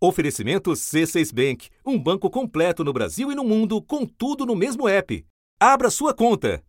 Oferecimento 0.00 0.70
C6 0.70 1.34
Bank, 1.34 1.70
um 1.84 1.98
banco 1.98 2.30
completo 2.30 2.84
no 2.84 2.92
Brasil 2.92 3.32
e 3.32 3.34
no 3.34 3.42
mundo, 3.42 3.82
com 3.82 4.06
tudo 4.06 4.46
no 4.46 4.54
mesmo 4.54 4.88
app. 4.88 5.26
Abra 5.58 5.90
sua 5.90 6.14
conta. 6.14 6.62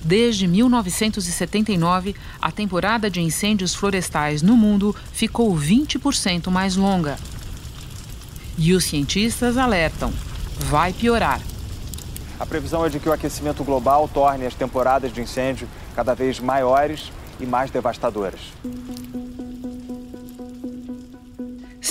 Desde 0.00 0.46
1979, 0.46 2.14
a 2.40 2.52
temporada 2.52 3.10
de 3.10 3.20
incêndios 3.20 3.74
florestais 3.74 4.42
no 4.42 4.56
mundo 4.56 4.94
ficou 5.12 5.52
20% 5.56 6.48
mais 6.48 6.76
longa. 6.76 7.18
E 8.56 8.72
os 8.72 8.84
cientistas 8.84 9.56
alertam: 9.56 10.12
vai 10.56 10.92
piorar. 10.92 11.40
A 12.38 12.46
previsão 12.46 12.86
é 12.86 12.88
de 12.88 13.00
que 13.00 13.08
o 13.08 13.12
aquecimento 13.12 13.64
global 13.64 14.08
torne 14.08 14.46
as 14.46 14.54
temporadas 14.54 15.12
de 15.12 15.20
incêndio 15.20 15.68
cada 15.96 16.14
vez 16.14 16.38
maiores 16.38 17.10
e 17.40 17.46
mais 17.46 17.72
devastadoras. 17.72 18.40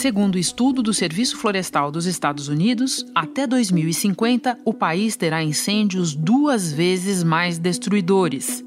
Segundo 0.02 0.34
o 0.34 0.40
estudo 0.40 0.82
do 0.82 0.96
Serviço 0.96 1.38
Florestal 1.38 1.91
dos 1.91 2.08
Estados 2.08 2.48
Unidos, 2.48 3.05
até 3.14 3.46
2050 3.46 4.58
o 4.66 4.73
país 4.73 5.16
terá 5.16 5.44
incêndios 5.44 6.16
duas 6.16 6.73
vezes 6.73 7.23
mais 7.23 7.59
destruidores. 7.59 8.66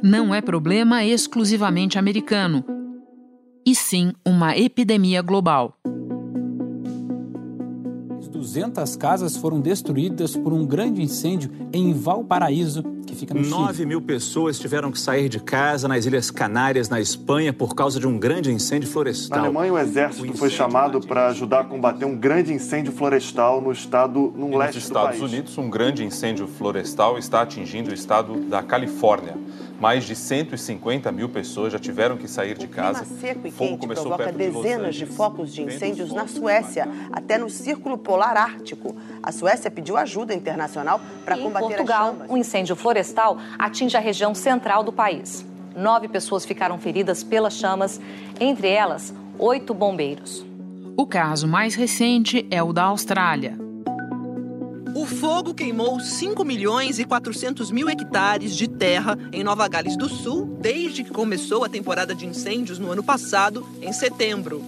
Não 0.00 0.32
é 0.32 0.40
problema 0.40 1.04
exclusivamente 1.04 1.98
americano, 1.98 2.64
e 3.66 3.74
sim 3.74 4.12
uma 4.24 4.56
epidemia 4.56 5.20
global. 5.20 5.76
200 8.30 8.94
casas 8.94 9.36
foram 9.36 9.60
destruídas 9.60 10.36
por 10.36 10.52
um 10.52 10.64
grande 10.64 11.02
incêndio 11.02 11.50
em 11.72 11.92
Valparaíso, 11.92 12.84
fica 13.16 13.34
no 13.34 13.40
9 13.40 13.72
Chile. 13.74 13.86
mil 13.86 14.00
pessoas 14.00 14.58
tiveram 14.58 14.92
que 14.92 14.98
sair 15.00 15.28
de 15.28 15.40
casa 15.40 15.88
nas 15.88 16.06
Ilhas 16.06 16.30
Canárias, 16.30 16.88
na 16.88 17.00
Espanha, 17.00 17.52
por 17.52 17.74
causa 17.74 17.98
de 17.98 18.06
um 18.06 18.18
grande 18.18 18.52
incêndio 18.52 18.88
florestal. 18.88 19.38
Na 19.38 19.44
Alemanha, 19.44 19.72
o 19.72 19.78
exército 19.78 20.36
foi 20.36 20.50
chamado 20.50 21.00
para 21.00 21.26
ajudar 21.28 21.60
a 21.60 21.64
combater 21.64 22.04
um 22.04 22.16
grande 22.16 22.52
incêndio 22.52 22.92
florestal 22.92 23.60
no 23.60 23.72
estado, 23.72 24.32
no 24.36 24.52
E 24.52 24.56
leste 24.56 24.76
nos 24.76 24.84
do 24.84 24.86
Estados 24.88 25.18
país. 25.18 25.32
Unidos, 25.32 25.58
um 25.58 25.68
grande 25.68 26.04
incêndio 26.04 26.46
florestal 26.46 27.18
está 27.18 27.42
atingindo 27.42 27.90
o 27.90 27.94
estado 27.94 28.40
da 28.48 28.62
Califórnia. 28.62 29.34
Mais 29.78 30.04
de 30.04 30.16
150 30.16 31.12
mil 31.12 31.28
pessoas 31.28 31.72
já 31.72 31.78
tiveram 31.78 32.16
que 32.16 32.26
sair 32.26 32.56
de 32.56 32.66
casa. 32.66 33.04
clima 33.04 33.20
seco 33.20 33.46
e 33.46 33.50
O 33.50 33.52
fogo 33.52 33.70
quente 33.70 33.80
começou 33.80 34.06
provoca 34.06 34.32
de 34.32 34.38
dezenas 34.38 34.94
de 34.94 35.02
Angeles. 35.02 35.16
focos 35.16 35.52
de 35.52 35.62
incêndios 35.62 36.12
na 36.12 36.26
Suécia, 36.26 36.88
até 37.12 37.36
no 37.36 37.50
Círculo 37.50 37.98
Polar 37.98 38.36
Ártico. 38.36 38.96
A 39.22 39.30
Suécia 39.30 39.70
pediu 39.70 39.96
ajuda 39.96 40.32
internacional 40.34 41.00
para 41.24 41.36
E 41.36 41.40
em 41.40 41.42
combater 41.42 41.66
Portugal, 41.66 42.10
as 42.10 42.16
chamas. 42.16 42.30
um 42.30 42.36
incêndio 42.36 42.74
florestal 42.76 43.38
atinge 43.58 43.96
a 43.96 44.00
região 44.00 44.34
central 44.34 44.82
do 44.82 44.92
país. 44.92 45.44
Nove 45.76 46.08
pessoas 46.08 46.46
ficaram 46.46 46.78
feridas 46.78 47.22
pelas 47.22 47.52
chamas, 47.52 48.00
entre 48.40 48.68
elas, 48.68 49.12
oito 49.38 49.74
bombeiros. 49.74 50.44
O 50.96 51.06
caso 51.06 51.46
mais 51.46 51.74
recente 51.74 52.46
é 52.50 52.62
o 52.62 52.72
da 52.72 52.84
Austrália. 52.84 53.65
O 55.06 55.08
fogo 55.08 55.54
queimou 55.54 56.00
5 56.00 56.44
milhões 56.44 56.98
e 56.98 57.04
400 57.04 57.70
mil 57.70 57.88
hectares 57.88 58.56
de 58.56 58.66
terra 58.66 59.16
em 59.32 59.44
Nova 59.44 59.68
Gales 59.68 59.96
do 59.96 60.08
Sul 60.08 60.58
desde 60.60 61.04
que 61.04 61.12
começou 61.12 61.62
a 61.62 61.68
temporada 61.68 62.12
de 62.12 62.26
incêndios 62.26 62.80
no 62.80 62.90
ano 62.90 63.04
passado, 63.04 63.64
em 63.80 63.92
setembro. 63.92 64.64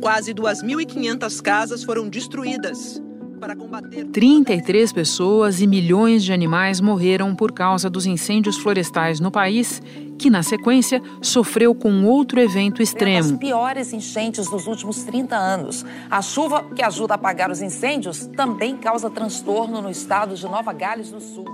Quase 0.00 0.32
2.500 0.32 1.42
casas 1.42 1.82
foram 1.82 2.08
destruídas. 2.08 3.02
Para 3.40 3.54
combater 3.54 4.06
33 4.06 4.92
pessoas 4.92 5.60
e 5.60 5.66
milhões 5.66 6.24
de 6.24 6.32
animais 6.32 6.80
morreram 6.80 7.34
por 7.34 7.52
causa 7.52 7.90
dos 7.90 8.06
incêndios 8.06 8.56
florestais 8.56 9.20
no 9.20 9.30
país, 9.30 9.82
que, 10.18 10.30
na 10.30 10.42
sequência, 10.42 11.02
sofreu 11.20 11.74
com 11.74 12.04
outro 12.04 12.40
evento 12.40 12.80
As 12.80 12.88
extremo. 12.88 13.38
piores 13.38 13.92
enchentes 13.92 14.48
dos 14.48 14.66
últimos 14.66 15.04
30 15.04 15.36
anos. 15.36 15.84
A 16.10 16.22
chuva, 16.22 16.64
que 16.74 16.82
ajuda 16.82 17.14
a 17.14 17.16
apagar 17.16 17.50
os 17.50 17.60
incêndios, 17.60 18.26
também 18.26 18.76
causa 18.76 19.10
transtorno 19.10 19.82
no 19.82 19.90
estado 19.90 20.34
de 20.34 20.44
Nova 20.44 20.72
Gales 20.72 21.10
do 21.10 21.20
Sul. 21.20 21.44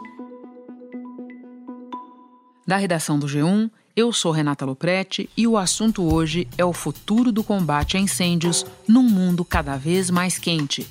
Da 2.65 2.77
redação 2.77 3.19
do 3.19 3.27
G1, 3.27 3.69
eu 3.97 4.13
sou 4.13 4.31
Renata 4.31 4.65
Loprete 4.65 5.29
e 5.37 5.49
o 5.49 5.59
assunto 5.59 6.03
hoje 6.15 6.47
é 6.57 6.65
o 6.65 6.73
futuro 6.73 7.33
do 7.33 7.43
combate 7.43 7.97
a 7.97 8.01
incêndios 8.01 8.65
num 8.87 9.03
mundo 9.03 9.45
cada 9.45 9.77
vez 9.77 10.11
mais 10.11 10.39
quente. 10.39 10.87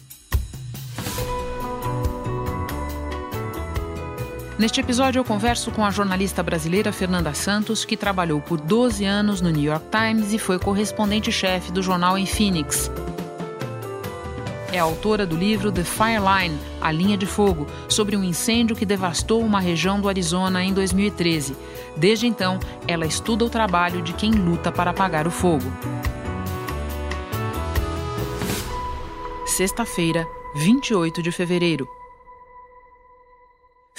Neste 4.61 4.79
episódio, 4.79 5.17
eu 5.17 5.25
converso 5.25 5.71
com 5.71 5.83
a 5.83 5.89
jornalista 5.89 6.43
brasileira 6.43 6.91
Fernanda 6.91 7.33
Santos, 7.33 7.83
que 7.83 7.97
trabalhou 7.97 8.39
por 8.39 8.61
12 8.61 9.03
anos 9.03 9.41
no 9.41 9.49
New 9.49 9.63
York 9.63 9.87
Times 9.89 10.33
e 10.33 10.37
foi 10.37 10.59
correspondente-chefe 10.59 11.71
do 11.71 11.81
jornal 11.81 12.15
em 12.15 12.27
Phoenix. 12.27 12.91
É 14.71 14.77
autora 14.77 15.25
do 15.25 15.35
livro 15.35 15.71
The 15.71 15.83
Fireline 15.83 16.59
A 16.79 16.91
Linha 16.91 17.17
de 17.17 17.25
Fogo 17.25 17.65
sobre 17.89 18.15
um 18.15 18.23
incêndio 18.23 18.75
que 18.75 18.85
devastou 18.85 19.43
uma 19.43 19.59
região 19.59 19.99
do 19.99 20.07
Arizona 20.07 20.63
em 20.63 20.71
2013. 20.75 21.57
Desde 21.97 22.27
então, 22.27 22.59
ela 22.87 23.07
estuda 23.07 23.43
o 23.43 23.49
trabalho 23.49 24.03
de 24.03 24.13
quem 24.13 24.29
luta 24.29 24.71
para 24.71 24.91
apagar 24.91 25.25
o 25.25 25.31
fogo. 25.31 25.65
Sexta-feira, 29.43 30.27
28 30.53 31.23
de 31.23 31.31
fevereiro. 31.31 31.89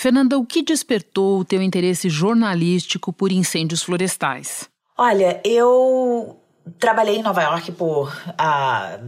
Fernanda, 0.02 0.36
o 0.36 0.44
que 0.44 0.64
despertou 0.64 1.38
o 1.38 1.44
teu 1.44 1.62
interesse 1.62 2.10
jornalístico 2.10 3.12
por 3.12 3.30
incêndios 3.30 3.84
florestais? 3.84 4.68
Olha, 4.98 5.40
eu 5.44 6.36
trabalhei 6.76 7.18
em 7.18 7.22
Nova 7.22 7.40
York 7.40 7.70
por 7.70 8.12
ah, 8.36 8.98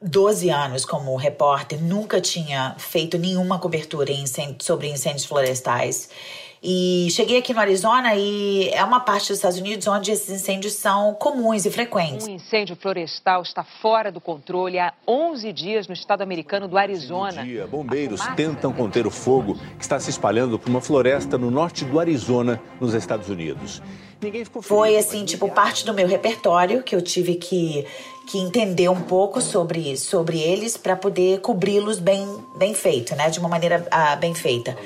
12 0.00 0.50
anos 0.50 0.84
como 0.84 1.16
repórter, 1.16 1.82
nunca 1.82 2.20
tinha 2.20 2.76
feito 2.78 3.18
nenhuma 3.18 3.58
cobertura 3.58 4.12
incêndio- 4.12 4.64
sobre 4.64 4.86
incêndios 4.86 5.24
florestais. 5.24 6.08
E 6.66 7.08
cheguei 7.10 7.36
aqui 7.36 7.52
no 7.52 7.60
Arizona 7.60 8.14
e 8.14 8.70
é 8.70 8.82
uma 8.82 8.98
parte 8.98 9.28
dos 9.28 9.36
Estados 9.36 9.58
Unidos 9.58 9.86
onde 9.86 10.10
esses 10.10 10.30
incêndios 10.30 10.72
são 10.72 11.12
comuns 11.12 11.66
e 11.66 11.70
frequentes. 11.70 12.26
Um 12.26 12.30
incêndio 12.30 12.74
florestal 12.74 13.42
está 13.42 13.62
fora 13.62 14.10
do 14.10 14.18
controle 14.18 14.78
há 14.78 14.94
11 15.06 15.52
dias 15.52 15.86
no 15.86 15.92
estado 15.92 16.22
americano 16.22 16.66
do 16.66 16.78
Arizona. 16.78 17.44
dia, 17.44 17.66
bombeiros 17.66 18.22
tentam 18.34 18.72
conter 18.72 19.06
o 19.06 19.10
fogo 19.10 19.58
que 19.76 19.84
está 19.84 20.00
se 20.00 20.08
espalhando 20.08 20.58
por 20.58 20.70
uma 20.70 20.80
floresta 20.80 21.36
no 21.36 21.50
norte 21.50 21.84
do 21.84 22.00
Arizona, 22.00 22.58
nos 22.80 22.94
Estados 22.94 23.28
Unidos. 23.28 23.82
Ninguém 24.22 24.42
ficou 24.42 24.62
Foi 24.62 24.96
assim, 24.96 25.26
tipo, 25.26 25.46
parte 25.50 25.84
do 25.84 25.92
meu 25.92 26.06
repertório 26.06 26.82
que 26.82 26.96
eu 26.96 27.02
tive 27.02 27.34
que, 27.34 27.86
que 28.26 28.38
entender 28.38 28.88
um 28.88 29.00
pouco 29.00 29.40
sobre, 29.40 29.96
sobre 29.96 30.40
eles 30.40 30.76
para 30.76 30.96
poder 30.96 31.40
cobri-los 31.40 31.98
bem, 31.98 32.26
bem 32.56 32.74
feito, 32.74 33.14
né? 33.14 33.30
De 33.30 33.38
uma 33.38 33.48
maneira 33.48 33.86
ah, 33.90 34.16
bem 34.16 34.34
feita. 34.34 34.76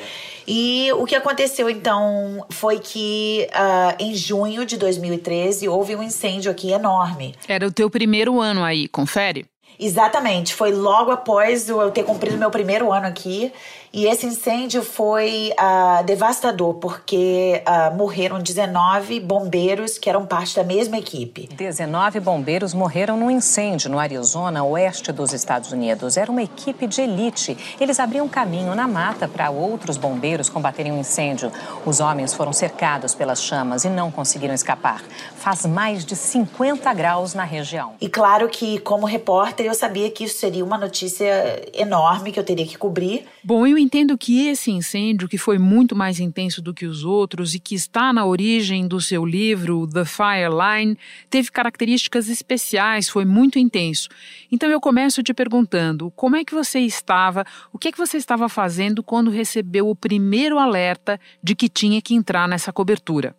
E 0.46 0.90
o 0.92 1.04
que 1.04 1.14
aconteceu 1.14 1.68
então 1.68 2.44
foi 2.50 2.78
que 2.78 3.46
ah, 3.52 3.94
em 3.98 4.14
junho 4.14 4.64
de 4.64 4.76
2013 4.76 5.68
houve 5.68 5.94
um 5.94 6.02
incêndio 6.02 6.50
aqui 6.50 6.72
enorme. 6.72 7.34
Era 7.46 7.66
o 7.66 7.72
teu 7.72 7.90
primeiro 7.90 8.40
ano 8.40 8.64
aí, 8.64 8.88
confere? 8.88 9.46
Exatamente, 9.80 10.54
foi 10.54 10.72
logo 10.72 11.12
após 11.12 11.68
eu 11.68 11.90
ter 11.92 12.02
cumprido 12.02 12.36
meu 12.36 12.50
primeiro 12.50 12.92
ano 12.92 13.06
aqui. 13.06 13.52
E 13.92 14.06
esse 14.06 14.26
incêndio 14.26 14.82
foi 14.82 15.52
ah, 15.56 16.02
devastador, 16.02 16.74
porque 16.74 17.62
ah, 17.64 17.90
morreram 17.90 18.38
19 18.38 19.20
bombeiros 19.20 19.98
que 19.98 20.10
eram 20.10 20.26
parte 20.26 20.56
da 20.56 20.64
mesma 20.64 20.98
equipe. 20.98 21.48
19 21.54 22.20
bombeiros 22.20 22.74
morreram 22.74 23.16
num 23.16 23.30
incêndio 23.30 23.90
no 23.90 23.98
Arizona, 23.98 24.62
oeste 24.62 25.10
dos 25.12 25.32
Estados 25.32 25.72
Unidos. 25.72 26.16
Era 26.16 26.30
uma 26.30 26.42
equipe 26.42 26.86
de 26.86 27.00
elite. 27.00 27.56
Eles 27.80 27.98
abriam 27.98 28.28
caminho 28.28 28.74
na 28.74 28.86
mata 28.86 29.26
para 29.26 29.50
outros 29.50 29.96
bombeiros 29.96 30.48
combaterem 30.48 30.92
o 30.92 30.96
um 30.96 31.00
incêndio. 31.00 31.50
Os 31.86 32.00
homens 32.00 32.34
foram 32.34 32.52
cercados 32.52 33.14
pelas 33.14 33.42
chamas 33.42 33.84
e 33.84 33.88
não 33.88 34.10
conseguiram 34.10 34.54
escapar. 34.54 35.02
Faz 35.36 35.64
mais 35.64 36.04
de 36.04 36.14
50 36.14 36.92
graus 36.92 37.32
na 37.32 37.44
região. 37.44 37.94
E 38.00 38.08
claro 38.08 38.48
que, 38.48 38.78
como 38.80 39.06
repórter, 39.06 39.66
eu 39.66 39.74
sabia 39.74 40.10
que 40.10 40.24
isso 40.24 40.38
seria 40.38 40.64
uma 40.64 40.76
notícia 40.76 41.62
enorme 41.72 42.32
que 42.32 42.38
eu 42.38 42.44
teria 42.44 42.66
que 42.66 42.76
cobrir. 42.76 43.26
Bom, 43.42 43.66
eu 43.78 43.82
entendo 43.82 44.18
que 44.18 44.48
esse 44.48 44.72
incêndio, 44.72 45.28
que 45.28 45.38
foi 45.38 45.56
muito 45.56 45.94
mais 45.94 46.18
intenso 46.18 46.60
do 46.60 46.74
que 46.74 46.84
os 46.84 47.04
outros 47.04 47.54
e 47.54 47.60
que 47.60 47.76
está 47.76 48.12
na 48.12 48.26
origem 48.26 48.88
do 48.88 49.00
seu 49.00 49.24
livro 49.24 49.86
The 49.86 50.04
Fireline, 50.04 50.98
teve 51.30 51.50
características 51.52 52.28
especiais, 52.28 53.08
foi 53.08 53.24
muito 53.24 53.56
intenso. 53.58 54.08
Então 54.50 54.68
eu 54.68 54.80
começo 54.80 55.22
te 55.22 55.32
perguntando, 55.32 56.10
como 56.16 56.34
é 56.34 56.44
que 56.44 56.54
você 56.54 56.80
estava, 56.80 57.46
o 57.72 57.78
que 57.78 57.88
é 57.88 57.92
que 57.92 57.98
você 57.98 58.16
estava 58.16 58.48
fazendo 58.48 59.00
quando 59.00 59.30
recebeu 59.30 59.88
o 59.88 59.94
primeiro 59.94 60.58
alerta 60.58 61.20
de 61.40 61.54
que 61.54 61.68
tinha 61.68 62.02
que 62.02 62.14
entrar 62.14 62.48
nessa 62.48 62.72
cobertura? 62.72 63.36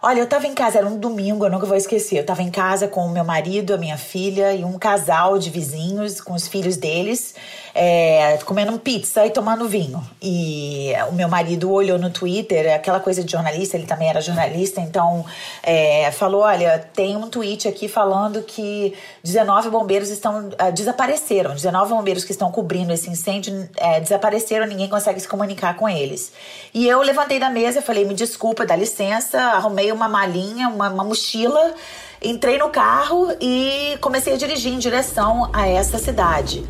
Olha, 0.00 0.20
eu 0.20 0.26
tava 0.28 0.46
em 0.46 0.54
casa, 0.54 0.78
era 0.78 0.86
um 0.86 0.96
domingo, 0.96 1.44
eu 1.44 1.50
nunca 1.50 1.66
vou 1.66 1.76
esquecer. 1.76 2.18
Eu 2.18 2.26
tava 2.26 2.42
em 2.42 2.50
casa 2.50 2.86
com 2.86 3.04
o 3.06 3.10
meu 3.10 3.24
marido, 3.24 3.74
a 3.74 3.78
minha 3.78 3.96
filha 3.98 4.52
e 4.52 4.64
um 4.64 4.78
casal 4.78 5.38
de 5.38 5.50
vizinhos 5.50 6.20
com 6.20 6.34
os 6.34 6.46
filhos 6.46 6.76
deles. 6.76 7.34
é, 7.80 8.36
comendo 8.38 8.76
pizza 8.78 9.24
e 9.24 9.30
tomando 9.30 9.68
vinho. 9.68 10.02
E 10.20 10.92
o 11.08 11.12
meu 11.12 11.28
marido 11.28 11.70
olhou 11.70 11.96
no 11.96 12.10
Twitter, 12.10 12.74
aquela 12.74 12.98
coisa 12.98 13.22
de 13.22 13.30
jornalista, 13.30 13.76
ele 13.76 13.86
também 13.86 14.08
era 14.08 14.20
jornalista, 14.20 14.80
então 14.80 15.24
é, 15.62 16.10
falou: 16.10 16.42
olha, 16.42 16.78
tem 16.92 17.16
um 17.16 17.28
tweet 17.28 17.68
aqui 17.68 17.86
falando 17.86 18.42
que 18.42 18.94
19 19.22 19.70
bombeiros 19.70 20.10
estão 20.10 20.48
uh, 20.48 20.72
desapareceram, 20.74 21.54
19 21.54 21.90
bombeiros 21.94 22.24
que 22.24 22.32
estão 22.32 22.50
cobrindo 22.50 22.92
esse 22.92 23.08
incêndio 23.08 23.68
desapareceram, 24.02 24.66
ninguém 24.66 24.88
consegue 24.88 25.20
se 25.20 25.28
comunicar 25.28 25.76
com 25.76 25.88
eles. 25.88 26.32
E 26.74 26.88
eu 26.88 27.00
levantei 27.00 27.38
da 27.38 27.48
mesa 27.48 27.80
falei: 27.80 28.04
me 28.04 28.14
desculpa, 28.14 28.66
dá 28.66 28.74
licença, 28.74 29.38
arrumei 29.38 29.67
uma 29.92 30.08
malinha, 30.08 30.68
uma, 30.68 30.88
uma 30.90 31.04
mochila. 31.04 31.74
Entrei 32.22 32.58
no 32.58 32.68
carro 32.68 33.32
e 33.40 33.96
comecei 34.00 34.34
a 34.34 34.36
dirigir 34.36 34.72
em 34.72 34.78
direção 34.78 35.48
a 35.52 35.66
essa 35.66 35.98
cidade. 35.98 36.64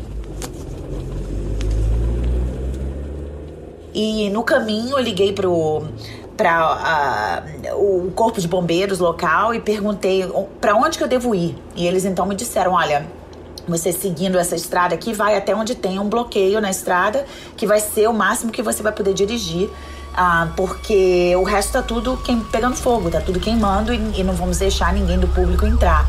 E 3.93 4.29
no 4.29 4.43
caminho 4.43 4.97
eu 4.97 5.03
liguei 5.03 5.33
pro 5.33 5.83
para 6.37 7.43
uh, 7.73 8.05
o 8.07 8.11
corpo 8.11 8.39
de 8.39 8.47
bombeiros 8.47 8.99
local 8.99 9.53
e 9.53 9.59
perguntei 9.59 10.25
para 10.61 10.73
onde 10.73 10.97
que 10.97 11.03
eu 11.03 11.07
devo 11.07 11.35
ir. 11.35 11.53
E 11.75 11.85
eles 11.85 12.05
então 12.05 12.25
me 12.25 12.33
disseram, 12.33 12.71
olha, 12.71 13.05
você 13.67 13.91
seguindo 13.91 14.39
essa 14.39 14.55
estrada 14.55 14.95
aqui 14.95 15.11
vai 15.11 15.35
até 15.35 15.53
onde 15.53 15.75
tem 15.75 15.99
um 15.99 16.07
bloqueio 16.07 16.61
na 16.61 16.69
estrada, 16.69 17.25
que 17.57 17.67
vai 17.67 17.81
ser 17.81 18.07
o 18.07 18.13
máximo 18.13 18.53
que 18.53 18.63
você 18.63 18.81
vai 18.81 18.93
poder 18.93 19.13
dirigir. 19.13 19.69
Ah, 20.13 20.51
porque 20.55 21.35
o 21.35 21.43
resto 21.43 21.73
tá 21.73 21.81
tudo 21.81 22.19
pegando 22.51 22.75
fogo, 22.75 23.09
tá 23.09 23.21
tudo 23.21 23.39
queimando 23.39 23.93
e, 23.93 24.19
e 24.19 24.23
não 24.23 24.33
vamos 24.33 24.57
deixar 24.57 24.93
ninguém 24.93 25.19
do 25.19 25.27
público 25.27 25.65
entrar. 25.65 26.05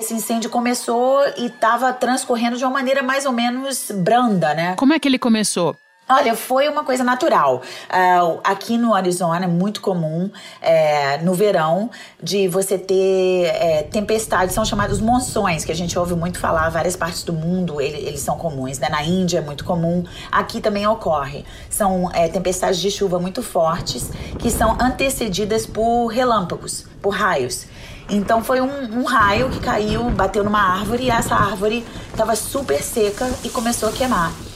Esse 0.00 0.14
incêndio 0.14 0.48
começou 0.48 1.20
e 1.36 1.46
estava 1.46 1.92
transcorrendo 1.92 2.56
de 2.56 2.64
uma 2.64 2.70
maneira 2.70 3.02
mais 3.02 3.26
ou 3.26 3.32
menos 3.32 3.90
branda, 3.90 4.54
né? 4.54 4.76
Como 4.76 4.92
é 4.92 4.98
que 4.98 5.08
ele 5.08 5.18
começou? 5.18 5.76
Olha, 6.10 6.34
foi 6.34 6.66
uma 6.70 6.84
coisa 6.84 7.04
natural. 7.04 7.60
Uh, 7.90 8.40
aqui 8.42 8.78
no 8.78 8.94
Arizona 8.94 9.44
é 9.44 9.46
muito 9.46 9.82
comum, 9.82 10.30
é, 10.62 11.18
no 11.18 11.34
verão, 11.34 11.90
de 12.22 12.48
você 12.48 12.78
ter 12.78 13.44
é, 13.44 13.82
tempestades, 13.82 14.54
são 14.54 14.64
chamados 14.64 15.00
monções, 15.00 15.66
que 15.66 15.72
a 15.72 15.74
gente 15.74 15.98
ouve 15.98 16.14
muito 16.14 16.38
falar, 16.38 16.70
várias 16.70 16.96
partes 16.96 17.22
do 17.24 17.34
mundo 17.34 17.78
eles, 17.78 18.06
eles 18.06 18.20
são 18.20 18.38
comuns, 18.38 18.78
né? 18.78 18.88
Na 18.88 19.02
Índia 19.02 19.38
é 19.38 19.40
muito 19.42 19.66
comum, 19.66 20.02
aqui 20.32 20.62
também 20.62 20.86
ocorre. 20.86 21.44
São 21.68 22.10
é, 22.14 22.26
tempestades 22.26 22.80
de 22.80 22.90
chuva 22.90 23.18
muito 23.18 23.42
fortes, 23.42 24.10
que 24.38 24.50
são 24.50 24.78
antecedidas 24.80 25.66
por 25.66 26.06
relâmpagos, 26.06 26.86
por 27.02 27.10
raios. 27.10 27.66
Então 28.08 28.42
foi 28.42 28.62
um, 28.62 29.00
um, 29.00 29.04
raio 29.04 29.50
que 29.50 29.60
caiu, 29.60 30.04
bateu 30.04 30.42
numa 30.42 30.78
árvore 30.78 31.04
e 31.04 31.10
essa 31.10 31.34
árvore 31.34 31.84
estava 32.10 32.34
super 32.34 32.82
seca 32.82 33.30
e 33.44 33.50
começou 33.50 33.90
a 33.90 33.92
queimar. 33.92 34.47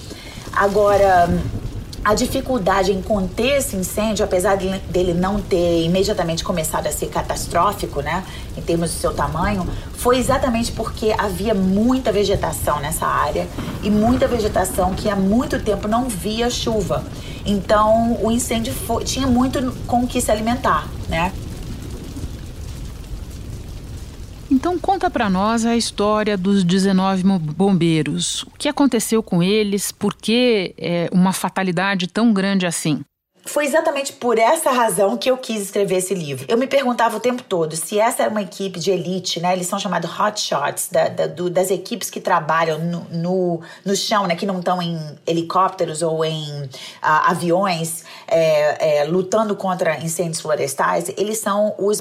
Agora, 0.52 1.28
a 2.04 2.14
dificuldade 2.14 2.92
em 2.92 3.00
conter 3.00 3.58
esse 3.58 3.76
incêndio, 3.76 4.24
apesar 4.24 4.56
dele 4.56 5.14
não 5.14 5.40
ter 5.40 5.84
imediatamente 5.84 6.42
começado 6.42 6.86
a 6.88 6.92
ser 6.92 7.06
catastrófico, 7.06 8.00
né, 8.02 8.24
em 8.56 8.60
termos 8.60 8.90
do 8.90 8.96
seu 8.96 9.14
tamanho, 9.14 9.66
foi 9.94 10.18
exatamente 10.18 10.72
porque 10.72 11.14
havia 11.16 11.54
muita 11.54 12.10
vegetação 12.10 12.80
nessa 12.80 13.06
área 13.06 13.46
e 13.82 13.90
muita 13.90 14.26
vegetação 14.26 14.94
que 14.94 15.08
há 15.08 15.14
muito 15.14 15.60
tempo 15.60 15.86
não 15.86 16.08
via 16.08 16.50
chuva. 16.50 17.04
Então, 17.46 18.18
o 18.20 18.30
incêndio 18.30 18.74
foi, 18.74 19.04
tinha 19.04 19.26
muito 19.26 19.72
com 19.86 20.02
o 20.02 20.06
que 20.06 20.20
se 20.20 20.30
alimentar, 20.30 20.88
né? 21.08 21.32
Então 24.52 24.78
conta 24.78 25.08
para 25.08 25.30
nós 25.30 25.64
a 25.64 25.74
história 25.74 26.36
dos 26.36 26.62
19 26.62 27.22
bombeiros. 27.38 28.42
O 28.42 28.50
que 28.50 28.68
aconteceu 28.68 29.22
com 29.22 29.42
eles? 29.42 29.90
Por 29.90 30.14
que 30.14 30.74
é, 30.76 31.08
uma 31.10 31.32
fatalidade 31.32 32.06
tão 32.06 32.34
grande 32.34 32.66
assim? 32.66 33.02
Foi 33.44 33.64
exatamente 33.64 34.12
por 34.12 34.38
essa 34.38 34.70
razão 34.70 35.16
que 35.16 35.28
eu 35.28 35.36
quis 35.36 35.62
escrever 35.62 35.96
esse 35.96 36.14
livro. 36.14 36.44
Eu 36.48 36.56
me 36.56 36.66
perguntava 36.66 37.16
o 37.16 37.20
tempo 37.20 37.42
todo 37.42 37.74
se 37.74 37.98
essa 37.98 38.22
era 38.22 38.30
uma 38.30 38.42
equipe 38.42 38.78
de 38.78 38.90
elite, 38.90 39.40
né? 39.40 39.54
Eles 39.54 39.66
são 39.66 39.80
chamados 39.80 40.08
hotshots, 40.08 40.90
da, 40.92 41.08
da, 41.08 41.26
das 41.26 41.70
equipes 41.70 42.08
que 42.08 42.20
trabalham 42.20 42.78
no, 42.78 43.00
no, 43.10 43.60
no, 43.84 43.96
chão, 43.96 44.28
né? 44.28 44.36
Que 44.36 44.46
não 44.46 44.58
estão 44.60 44.80
em 44.80 44.96
helicópteros 45.26 46.02
ou 46.02 46.24
em 46.24 46.68
aviões 47.00 48.04
é, 48.28 49.00
é, 49.00 49.04
lutando 49.04 49.56
contra 49.56 49.98
incêndios 49.98 50.40
florestais. 50.40 51.10
Eles 51.16 51.38
são 51.38 51.74
os 51.78 52.00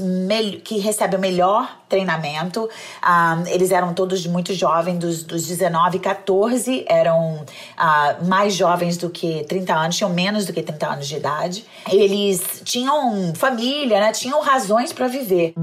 que 0.64 0.78
recebem 0.78 1.18
o 1.18 1.22
melhor 1.22 1.81
treinamento. 1.92 2.70
Ah, 3.02 3.44
eles 3.48 3.72
eram 3.72 3.94
todos 3.94 4.26
muito 4.26 4.54
jovens, 4.54 4.98
dos, 4.98 5.24
dos 5.24 5.46
19, 5.46 6.00
14 6.00 6.86
eram 6.88 7.36
uh, 7.36 8.26
mais 8.26 8.54
jovens 8.56 8.96
do 8.98 9.10
que 9.10 9.44
30 9.44 9.74
anos, 9.74 9.98
tinham 9.98 10.10
menos 10.10 10.46
do 10.46 10.54
que 10.54 10.64
30 10.64 10.88
anos 10.88 11.08
de 11.08 11.18
idade. 11.18 11.66
Eles 11.92 12.62
tinham 12.64 13.34
família, 13.36 14.00
né? 14.00 14.12
Tinham 14.14 14.42
razões 14.42 14.94
para 14.94 15.08
viver. 15.08 15.54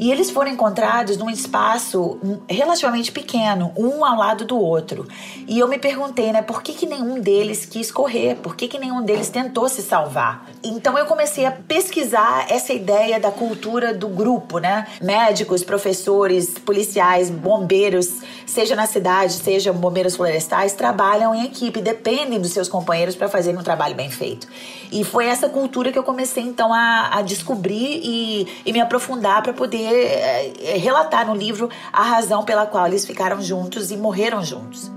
E 0.00 0.10
eles 0.10 0.30
foram 0.30 0.50
encontrados 0.50 1.18
num 1.18 1.28
espaço 1.28 2.18
relativamente 2.48 3.12
pequeno, 3.12 3.70
um 3.76 4.02
ao 4.02 4.16
lado 4.16 4.46
do 4.46 4.58
outro. 4.58 5.06
E 5.46 5.58
eu 5.58 5.68
me 5.68 5.78
perguntei, 5.78 6.32
né, 6.32 6.40
por 6.40 6.62
que, 6.62 6.72
que 6.72 6.86
nenhum 6.86 7.20
deles 7.20 7.66
quis 7.66 7.92
correr? 7.92 8.36
Por 8.36 8.56
que, 8.56 8.66
que 8.66 8.78
nenhum 8.78 9.02
deles 9.02 9.28
tentou 9.28 9.68
se 9.68 9.82
salvar? 9.82 10.48
Então 10.64 10.96
eu 10.96 11.04
comecei 11.04 11.44
a 11.44 11.52
pesquisar 11.52 12.46
essa 12.48 12.72
ideia 12.72 13.20
da 13.20 13.30
cultura 13.30 13.92
do 13.92 14.08
grupo, 14.08 14.58
né? 14.58 14.86
Médicos, 15.02 15.62
professores, 15.62 16.58
policiais, 16.58 17.28
bombeiros, 17.28 18.22
seja 18.50 18.74
na 18.74 18.86
cidade, 18.86 19.34
seja 19.34 19.72
bombeiros 19.72 20.16
florestais, 20.16 20.72
trabalham 20.72 21.34
em 21.34 21.44
equipe, 21.44 21.80
dependem 21.80 22.40
dos 22.40 22.50
seus 22.50 22.68
companheiros 22.68 23.14
para 23.14 23.28
fazerem 23.28 23.58
um 23.58 23.62
trabalho 23.62 23.94
bem 23.94 24.10
feito. 24.10 24.46
E 24.90 25.04
foi 25.04 25.26
essa 25.26 25.48
cultura 25.48 25.92
que 25.92 25.98
eu 25.98 26.02
comecei 26.02 26.42
então 26.42 26.74
a, 26.74 27.18
a 27.18 27.22
descobrir 27.22 28.00
e, 28.02 28.46
e 28.66 28.72
me 28.72 28.80
aprofundar 28.80 29.42
para 29.42 29.52
poder 29.52 29.78
é, 29.78 30.76
relatar 30.76 31.26
no 31.26 31.34
livro 31.34 31.70
a 31.92 32.02
razão 32.02 32.44
pela 32.44 32.66
qual 32.66 32.86
eles 32.86 33.04
ficaram 33.04 33.40
juntos 33.40 33.90
e 33.90 33.96
morreram 33.96 34.42
juntos. 34.42 34.90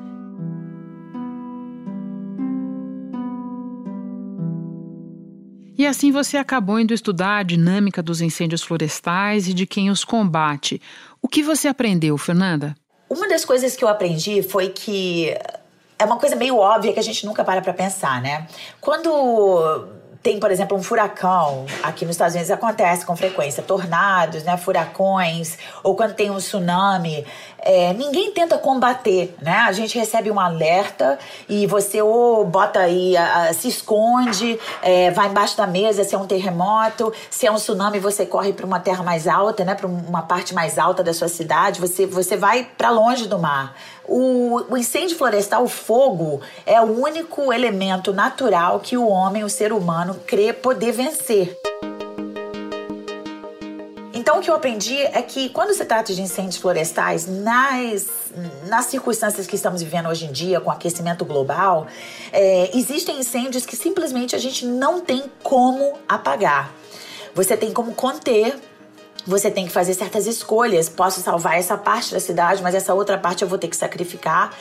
E 5.78 5.86
assim 5.86 6.12
você 6.12 6.38
acabou 6.38 6.80
indo 6.80 6.94
estudar 6.94 7.38
a 7.38 7.44
dinâmica 7.44 8.02
dos 8.02 8.22
incêndios 8.22 8.64
florestais 8.64 9.48
e 9.48 9.54
de 9.54 9.66
quem 9.66 9.90
os 9.90 10.04
combate. 10.04 10.82
O 11.22 11.28
que 11.28 11.44
você 11.44 11.68
aprendeu, 11.68 12.18
Fernanda? 12.18 12.76
Uma 13.16 13.28
das 13.28 13.46
coisas 13.46 13.76
que 13.76 13.84
eu 13.84 13.88
aprendi 13.88 14.42
foi 14.42 14.70
que 14.70 15.36
é 16.00 16.06
uma 16.06 16.18
coisa 16.18 16.36
meio 16.36 16.58
óbvia 16.58 16.92
que 16.94 17.00
a 17.00 17.04
gente 17.04 17.26
nunca 17.26 17.44
para 17.44 17.62
para 17.62 17.74
pensar, 17.74 18.22
né? 18.22 18.48
Quando 18.82 19.88
tem, 20.24 20.40
por 20.40 20.50
exemplo, 20.50 20.78
um 20.78 20.82
furacão, 20.82 21.66
aqui 21.84 22.06
nos 22.06 22.16
Estados 22.16 22.34
Unidos 22.34 22.50
acontece 22.50 23.06
com 23.06 23.14
frequência, 23.14 23.62
tornados, 23.62 24.44
né, 24.44 24.56
furacões, 24.56 25.58
ou 25.84 25.96
quando 25.96 26.14
tem 26.14 26.32
um 26.32 26.38
tsunami, 26.38 27.26
é, 27.60 27.94
ninguém 27.94 28.32
tenta 28.32 28.58
combater, 28.58 29.36
né? 29.42 29.58
A 29.68 29.72
gente 29.74 29.98
recebe 29.98 30.32
um 30.32 30.40
alerta 30.40 31.20
e 31.48 31.68
você 31.68 32.02
ou 32.02 32.46
bota 32.46 32.80
aí, 32.80 33.16
a, 33.18 33.50
a, 33.50 33.54
se 33.54 33.68
esconde, 33.68 34.58
é, 34.82 35.12
vai 35.12 35.28
embaixo 35.28 35.58
da 35.58 35.68
mesa 35.68 36.04
se 36.06 36.16
é 36.16 36.18
um 36.18 36.26
terremoto, 36.26 37.12
se 37.30 37.46
é 37.46 37.52
um 37.52 37.56
tsunami 37.56 38.00
você 38.00 38.26
corre 38.26 38.54
para 38.54 38.66
uma 38.66 38.80
terra 38.80 39.04
mais 39.04 39.28
alta, 39.28 39.66
né, 39.66 39.76
para 39.76 39.88
uma 39.88 40.22
parte 40.22 40.54
mais 40.54 40.78
alta 40.78 41.04
da 41.04 41.14
sua 41.14 41.28
cidade, 41.28 41.82
você, 41.82 42.06
você 42.06 42.38
vai 42.38 42.64
para 42.78 42.90
longe 42.90 43.28
do 43.28 43.38
mar. 43.38 43.76
O, 44.06 44.62
o, 44.70 44.78
incêndio 44.78 45.18
florestal, 45.18 45.64
o 45.64 45.70
fogo, 45.70 46.42
é 46.66 46.80
o 46.82 47.02
único 47.02 47.54
elemento 47.54 48.12
natural 48.14 48.80
que 48.80 48.98
o 48.98 49.08
homem, 49.08 49.44
o 49.44 49.50
ser 49.50 49.72
humano, 49.72 50.20
crê 50.26 50.52
poder 50.52 50.92
vencer. 50.92 51.58
Então, 54.14 54.40
o 54.40 54.42
que 54.42 54.50
eu 54.50 54.56
aprendi 54.56 55.02
é 55.02 55.22
que 55.22 55.50
quando 55.50 55.74
se 55.74 55.84
trata 55.84 56.14
de 56.14 56.22
incêndios 56.22 56.58
florestais, 56.58 57.28
nas, 57.28 58.08
nas 58.68 58.86
circunstâncias 58.86 59.48
que 59.48 59.56
estamos 59.56 59.82
vivendo 59.82 60.08
hoje 60.08 60.26
em 60.26 60.32
dia, 60.32 60.62
com 60.62 60.72
aquecimento 60.72 61.26
global, 61.26 61.88
é, 62.32 62.72
existem 62.74 63.20
incêndios 63.20 63.66
que 63.66 63.76
simplesmente 63.76 64.36
a 64.36 64.40
gente 64.40 64.66
não 64.66 65.02
tem 65.02 65.24
como 65.42 65.94
apagar. 66.08 66.72
Você 67.36 67.58
tem 67.58 67.74
como 67.74 67.94
conter 67.96 68.56
você 69.26 69.50
tem 69.50 69.66
que 69.66 69.72
fazer 69.72 69.94
certas 69.94 70.28
escolhas. 70.28 70.90
Posso 70.90 71.22
salvar 71.22 71.58
essa 71.58 71.78
parte 71.78 72.14
da 72.14 72.20
cidade, 72.20 72.62
mas 72.62 72.76
essa 72.76 72.94
outra 72.94 73.18
parte 73.18 73.42
eu 73.42 73.48
vou 73.48 73.58
ter 73.58 73.68
que 73.68 73.78
sacrificar. 73.78 74.54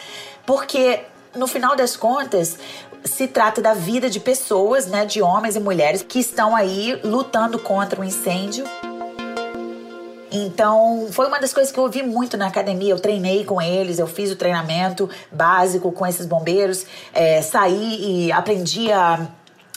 Porque, 0.46 1.00
no 1.34 1.46
final 1.46 1.76
das 1.76 1.96
contas, 1.96 2.58
se 3.04 3.26
trata 3.26 3.60
da 3.60 3.74
vida 3.74 4.08
de 4.08 4.20
pessoas, 4.20 4.86
né, 4.86 5.04
de 5.04 5.20
homens 5.20 5.56
e 5.56 5.60
mulheres 5.60 6.02
que 6.02 6.18
estão 6.18 6.54
aí 6.54 7.00
lutando 7.02 7.58
contra 7.58 8.00
o 8.00 8.04
incêndio. 8.04 8.64
Então, 10.30 11.08
foi 11.10 11.26
uma 11.26 11.38
das 11.38 11.52
coisas 11.52 11.70
que 11.70 11.78
eu 11.78 11.84
ouvi 11.84 12.02
muito 12.02 12.38
na 12.38 12.46
academia. 12.46 12.90
Eu 12.90 12.98
treinei 12.98 13.44
com 13.44 13.60
eles, 13.60 13.98
eu 13.98 14.06
fiz 14.06 14.30
o 14.30 14.36
treinamento 14.36 15.10
básico 15.30 15.92
com 15.92 16.06
esses 16.06 16.24
bombeiros, 16.24 16.86
é, 17.12 17.42
saí 17.42 18.26
e 18.26 18.32
aprendi 18.32 18.90
a 18.90 19.28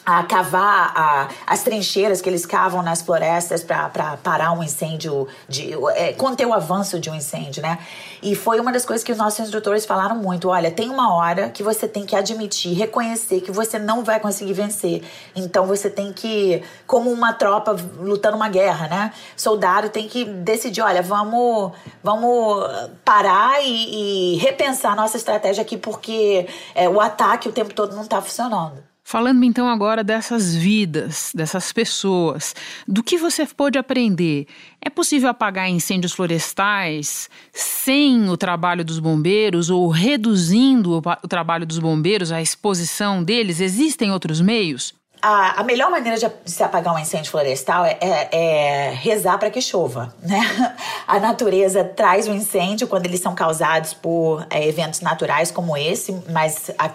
a 0.05 0.23
cavar 0.23 0.93
a, 0.95 1.27
as 1.47 1.63
trincheiras 1.63 2.21
que 2.21 2.29
eles 2.29 2.45
cavam 2.45 2.83
nas 2.83 3.01
florestas 3.01 3.63
para 3.63 4.17
parar 4.17 4.51
um 4.51 4.61
incêndio, 4.61 5.27
de, 5.49 5.73
é, 5.95 6.13
conter 6.13 6.45
o 6.45 6.53
avanço 6.53 6.99
de 6.99 7.09
um 7.09 7.15
incêndio, 7.15 7.61
né? 7.61 7.79
E 8.21 8.35
foi 8.35 8.59
uma 8.59 8.71
das 8.71 8.85
coisas 8.85 9.03
que 9.03 9.11
os 9.11 9.17
nossos 9.17 9.39
instrutores 9.39 9.85
falaram 9.85 10.15
muito. 10.15 10.49
Olha, 10.49 10.69
tem 10.69 10.89
uma 10.89 11.15
hora 11.15 11.49
que 11.49 11.63
você 11.63 11.87
tem 11.87 12.05
que 12.05 12.15
admitir, 12.15 12.73
reconhecer 12.73 13.41
que 13.41 13.51
você 13.51 13.79
não 13.79 14.03
vai 14.03 14.19
conseguir 14.19 14.53
vencer. 14.53 15.03
Então 15.35 15.65
você 15.65 15.89
tem 15.89 16.13
que, 16.13 16.61
como 16.85 17.11
uma 17.11 17.33
tropa 17.33 17.75
lutando 17.99 18.35
uma 18.35 18.49
guerra, 18.49 18.87
né? 18.87 19.13
Soldado 19.35 19.89
tem 19.89 20.07
que 20.07 20.23
decidir, 20.23 20.81
olha, 20.81 21.01
vamos, 21.01 21.71
vamos 22.03 22.63
parar 23.03 23.63
e, 23.63 24.33
e 24.33 24.37
repensar 24.37 24.95
nossa 24.95 25.17
estratégia 25.17 25.61
aqui, 25.61 25.77
porque 25.77 26.47
é, 26.75 26.87
o 26.87 27.01
ataque 27.01 27.49
o 27.49 27.51
tempo 27.51 27.73
todo 27.73 27.95
não 27.95 28.03
está 28.03 28.21
funcionando. 28.21 28.94
Falando 29.07 29.43
então 29.43 29.69
agora 29.69 30.03
dessas 30.03 30.55
vidas, 30.55 31.31
dessas 31.31 31.71
pessoas, 31.71 32.55
do 32.87 33.03
que 33.03 33.19
você 33.19 33.45
pôde 33.45 33.77
aprender? 33.77 34.47
É 34.81 34.89
possível 34.89 35.29
apagar 35.29 35.69
incêndios 35.69 36.11
florestais 36.11 37.29
sem 37.53 38.27
o 38.27 38.35
trabalho 38.35 38.83
dos 38.83 38.97
bombeiros 38.97 39.69
ou 39.69 39.87
reduzindo 39.89 40.93
o, 40.93 41.01
o 41.23 41.27
trabalho 41.27 41.67
dos 41.67 41.77
bombeiros, 41.77 42.31
a 42.31 42.41
exposição 42.41 43.23
deles? 43.23 43.61
Existem 43.61 44.11
outros 44.11 44.41
meios? 44.41 44.91
A, 45.25 45.61
a 45.61 45.63
melhor 45.63 45.89
maneira 45.89 46.19
de, 46.19 46.31
se 46.45 46.61
apagar 46.61 46.93
um 46.93 46.99
incêndio 46.99 47.31
florestal 47.31 47.83
é, 47.83 47.97
é, 47.99 48.29
é 48.31 48.89
rezar 48.91 49.39
para 49.39 49.49
que 49.49 49.59
chova, 49.59 50.13
né? 50.21 50.39
A 51.07 51.19
natureza 51.19 51.83
traz 51.83 52.27
o 52.27 52.31
um 52.31 52.35
incêndio 52.35 52.87
quando 52.87 53.05
eles 53.05 53.19
são 53.21 53.33
causados 53.35 53.93
por 53.93 54.45
é, 54.49 54.67
eventos 54.67 55.01
naturais 55.01 55.51
como 55.51 55.77
esse, 55.77 56.15
mas 56.29 56.71
a, 56.77 56.89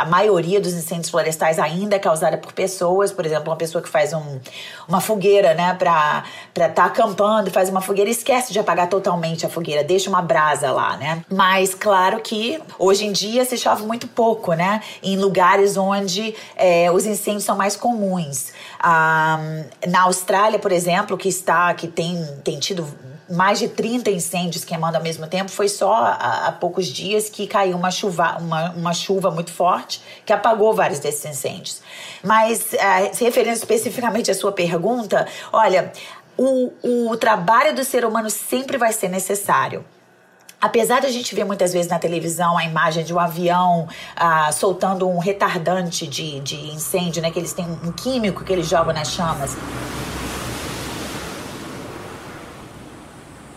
a, 0.00 0.04
maioria 0.04 0.60
dos 0.60 0.72
incêndios 0.72 1.10
florestais 1.10 1.58
ainda 1.58 1.96
é 1.96 1.98
causada 1.98 2.38
por 2.38 2.52
pessoas, 2.52 3.12
por 3.12 3.26
exemplo, 3.26 3.50
uma 3.50 3.56
pessoa 3.56 3.82
que 3.82 3.88
faz 3.88 4.12
um, 4.12 4.40
uma 4.88 5.00
fogueira, 5.00 5.54
né, 5.54 5.74
para 5.74 6.24
estar 6.54 6.68
tá 6.70 6.84
acampando, 6.84 7.50
faz 7.50 7.68
uma 7.68 7.80
fogueira, 7.80 8.08
esquece 8.08 8.52
de 8.52 8.58
apagar 8.58 8.88
totalmente 8.88 9.44
a 9.44 9.48
fogueira, 9.48 9.82
deixa 9.82 10.08
uma 10.08 10.22
brasa 10.22 10.70
lá, 10.70 10.96
né? 10.96 11.24
Mas 11.28 11.74
claro 11.74 12.20
que 12.20 12.60
hoje 12.78 13.04
em 13.04 13.12
dia 13.12 13.44
se 13.44 13.56
chove 13.58 13.84
muito 13.84 14.06
pouco, 14.06 14.54
né? 14.54 14.80
Em 15.02 15.16
lugares 15.16 15.76
onde 15.76 16.34
é, 16.56 16.90
os 16.90 17.04
incêndios 17.04 17.44
são 17.44 17.56
comuns. 17.76 18.52
Ah, 18.80 19.38
na 19.86 20.02
Austrália, 20.02 20.58
por 20.58 20.72
exemplo, 20.72 21.16
que 21.16 21.28
está 21.28 21.72
que 21.74 21.86
tem, 21.86 22.24
tem 22.42 22.58
tido 22.58 22.86
mais 23.28 23.58
de 23.58 23.68
30 23.68 24.10
incêndios 24.10 24.64
queimando 24.64 24.96
ao 24.96 25.02
mesmo 25.02 25.26
tempo, 25.26 25.50
foi 25.50 25.68
só 25.68 25.92
há, 25.94 26.46
há 26.46 26.52
poucos 26.52 26.86
dias 26.86 27.28
que 27.28 27.46
caiu 27.46 27.76
uma 27.76 27.90
chuva, 27.90 28.36
uma, 28.38 28.70
uma 28.70 28.94
chuva 28.94 29.30
muito 29.30 29.50
forte 29.50 30.00
que 30.24 30.32
apagou 30.32 30.72
vários 30.74 31.00
desses 31.00 31.24
incêndios. 31.24 31.82
Mas, 32.22 32.74
ah, 32.74 33.12
se 33.12 33.24
referindo 33.24 33.56
especificamente 33.56 34.30
à 34.30 34.34
sua 34.34 34.52
pergunta, 34.52 35.26
olha, 35.52 35.92
o, 36.36 36.72
o 37.10 37.16
trabalho 37.16 37.74
do 37.74 37.84
ser 37.84 38.04
humano 38.04 38.30
sempre 38.30 38.76
vai 38.78 38.92
ser 38.92 39.08
necessário. 39.08 39.84
Apesar 40.66 41.00
de 41.00 41.06
a 41.06 41.10
gente 41.12 41.32
ver 41.32 41.44
muitas 41.44 41.72
vezes 41.72 41.88
na 41.88 41.96
televisão 41.96 42.58
a 42.58 42.64
imagem 42.64 43.04
de 43.04 43.14
um 43.14 43.20
avião 43.20 43.86
ah, 44.16 44.50
soltando 44.50 45.08
um 45.08 45.20
retardante 45.20 46.08
de, 46.08 46.40
de 46.40 46.56
incêndio, 46.56 47.22
né? 47.22 47.30
Que 47.30 47.38
eles 47.38 47.52
têm 47.52 47.64
um 47.84 47.92
químico 47.92 48.42
que 48.42 48.52
eles 48.52 48.68
jogam 48.68 48.92
nas 48.92 49.12
chamas. 49.12 49.56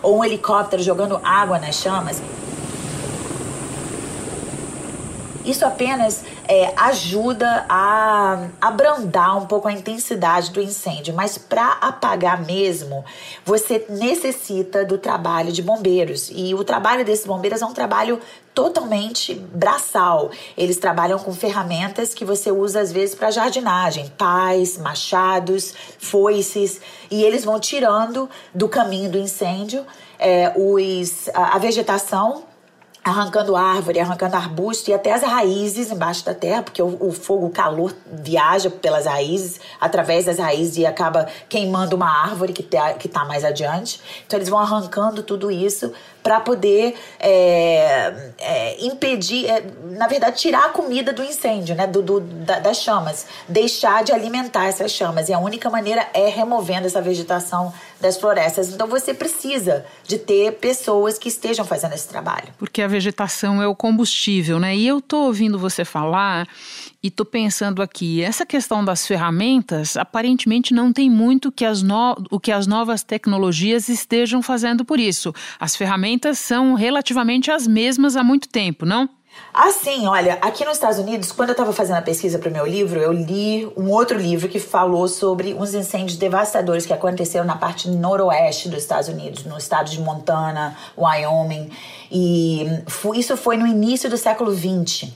Ou 0.04 0.20
um 0.20 0.24
helicóptero 0.24 0.84
jogando 0.84 1.20
água 1.24 1.58
nas 1.58 1.78
chamas. 1.78 2.22
Isso 5.44 5.66
apenas 5.66 6.24
é, 6.50 6.74
ajuda 6.76 7.64
a 7.70 8.48
abrandar 8.60 9.38
um 9.38 9.46
pouco 9.46 9.68
a 9.68 9.72
intensidade 9.72 10.50
do 10.50 10.60
incêndio, 10.60 11.14
mas 11.14 11.38
para 11.38 11.74
apagar 11.74 12.44
mesmo, 12.44 13.06
você 13.46 13.86
necessita 13.88 14.84
do 14.84 14.98
trabalho 14.98 15.52
de 15.52 15.62
bombeiros. 15.62 16.32
E 16.34 16.56
o 16.56 16.64
trabalho 16.64 17.06
desses 17.06 17.28
bombeiros 17.28 17.62
é 17.62 17.66
um 17.68 17.74
trabalho 17.74 18.20
totalmente 18.52 19.36
braçal. 19.36 20.32
Eles 20.58 20.78
trabalham 20.78 21.20
com 21.20 21.32
ferramentas 21.36 22.16
que 22.16 22.26
você 22.26 22.52
usa 22.52 22.82
às 22.82 22.92
vezes 22.92 23.14
para 23.14 23.30
jardinagem, 23.30 24.12
pás, 24.18 24.76
machados, 24.76 25.76
foices, 26.00 26.82
e 27.12 27.24
eles 27.24 27.46
vão 27.46 27.60
tirando 27.60 28.28
do 28.56 28.68
caminho 28.68 29.12
do 29.12 29.20
incêndio 29.20 29.86
é, 30.18 30.52
os, 30.56 31.30
a, 31.30 31.56
a 31.56 31.60
vegetação 31.60 32.49
arrancando 33.04 33.56
árvore, 33.56 34.00
arrancando 34.00 34.36
arbusto 34.36 34.90
e 34.90 34.94
até 34.94 35.14
as 35.14 35.24
raízes 35.24 35.92
embaixo 35.92 36.26
da 36.26 36.34
terra, 36.34 36.64
porque 36.64 36.82
o, 36.82 36.98
o, 37.00 37.12
fogo, 37.12 37.48
o 37.48 37.50
calor 37.50 37.96
viaja 38.12 38.70
pelas 38.70 39.06
raízes, 39.06 39.60
através 39.80 40.26
das 40.26 40.38
raízes 40.38 40.78
e 40.78 40.86
acaba 40.86 41.28
queimando 41.48 41.96
uma 41.96 42.24
árvore 42.24 42.54
que 42.54 42.62
está 42.62 42.94
que 42.94 43.08
tá 43.08 43.26
mais 43.26 43.46
adiante. 43.46 44.02
Então 44.28 44.38
eles 44.38 44.50
vão 44.50 44.60
arrancando 44.60 45.24
tudo 45.24 45.50
isso 45.50 45.92
para 46.22 46.40
poder 46.40 46.96
é, 47.20 48.32
é, 48.38 48.86
impedir, 48.86 49.50
é, 49.50 49.64
na 49.92 50.08
verdade, 50.08 50.38
tirar 50.38 50.66
a 50.66 50.70
comida 50.70 51.14
do 51.14 51.24
incêndio, 51.24 51.76
né, 51.76 51.88
do, 51.88 52.02
do 52.02 52.20
da, 52.20 52.60
das 52.60 52.78
chamas, 52.78 53.26
deixar 53.48 54.04
de 54.04 54.12
alimentar 54.12 54.68
essas 54.68 54.92
chamas. 54.92 55.30
E 55.30 55.34
a 55.34 55.40
única 55.40 55.70
maneira 55.70 56.08
é 56.14 56.28
removendo 56.28 56.88
essa 56.88 57.02
vegetação 57.02 57.74
das 58.00 58.18
florestas. 58.18 58.70
Então 58.70 58.88
você 58.88 59.14
precisa 59.14 59.86
de 60.04 60.18
ter 60.18 60.54
pessoas 60.54 61.18
que 61.18 61.30
estejam 61.30 61.66
fazendo 61.66 61.94
esse 61.94 62.08
trabalho. 62.08 62.48
Porque 62.58 62.82
a 62.82 62.88
vegetação 62.88 63.62
é 63.62 63.68
o 63.68 63.76
combustível, 63.76 64.60
né? 64.60 64.76
E 64.76 64.88
eu 64.88 65.02
tô 65.02 65.26
ouvindo 65.26 65.60
você 65.60 65.84
falar 65.84 66.48
e 67.02 67.10
tô 67.10 67.24
pensando 67.24 67.82
aqui, 67.82 68.22
essa 68.22 68.46
questão 68.46 68.84
das 68.84 69.08
ferramentas, 69.08 69.96
aparentemente 69.96 70.74
não 70.74 70.92
tem 70.92 71.10
muito 71.10 71.52
que 71.52 71.64
as 71.64 71.82
no... 71.82 72.16
o 72.30 72.40
que 72.40 72.52
as 72.52 72.68
novas 72.68 73.04
tecnologias 73.04 73.88
estejam 73.88 74.42
fazendo 74.42 74.84
por 74.84 75.00
isso. 75.00 75.34
As 75.60 75.76
ferramentas 75.76 76.40
são 76.40 76.74
relativamente 76.74 77.52
as 77.52 77.66
mesmas 77.66 78.18
há 78.18 78.24
muito 78.24 78.50
tempo, 78.50 78.86
não? 78.86 79.10
Assim, 79.54 80.06
olha, 80.08 80.38
aqui 80.42 80.64
nos 80.64 80.76
Estados 80.76 81.00
Unidos, 81.00 81.32
quando 81.32 81.50
eu 81.50 81.54
estava 81.54 81.74
fazendo 81.74 81.98
a 81.98 82.02
pesquisa 82.02 82.38
para 82.38 82.50
o 82.50 82.54
meu 82.54 82.66
livro, 82.66 83.00
eu 83.00 83.12
li 83.12 83.66
um 83.76 83.90
outro 83.90 84.18
livro 84.18 84.48
que 84.48 84.60
falou 84.60 85.08
sobre 85.08 85.54
uns 85.54 85.74
incêndios 85.74 86.18
devastadores 86.18 86.86
que 86.86 86.94
aconteceram 86.94 87.46
na 87.46 87.58
parte 87.58 87.90
noroeste 87.90 88.70
dos 88.70 88.80
Estados 88.80 89.10
Unidos, 89.10 89.46
no 89.46 89.58
estado 89.58 89.90
de 89.90 90.00
Montana, 90.00 90.78
Wyoming. 90.98 91.72
E 92.12 92.68
isso 93.16 93.36
foi 93.36 93.58
no 93.58 93.66
início 93.66 94.10
do 94.10 94.18
século 94.18 94.54
XX. 94.54 95.12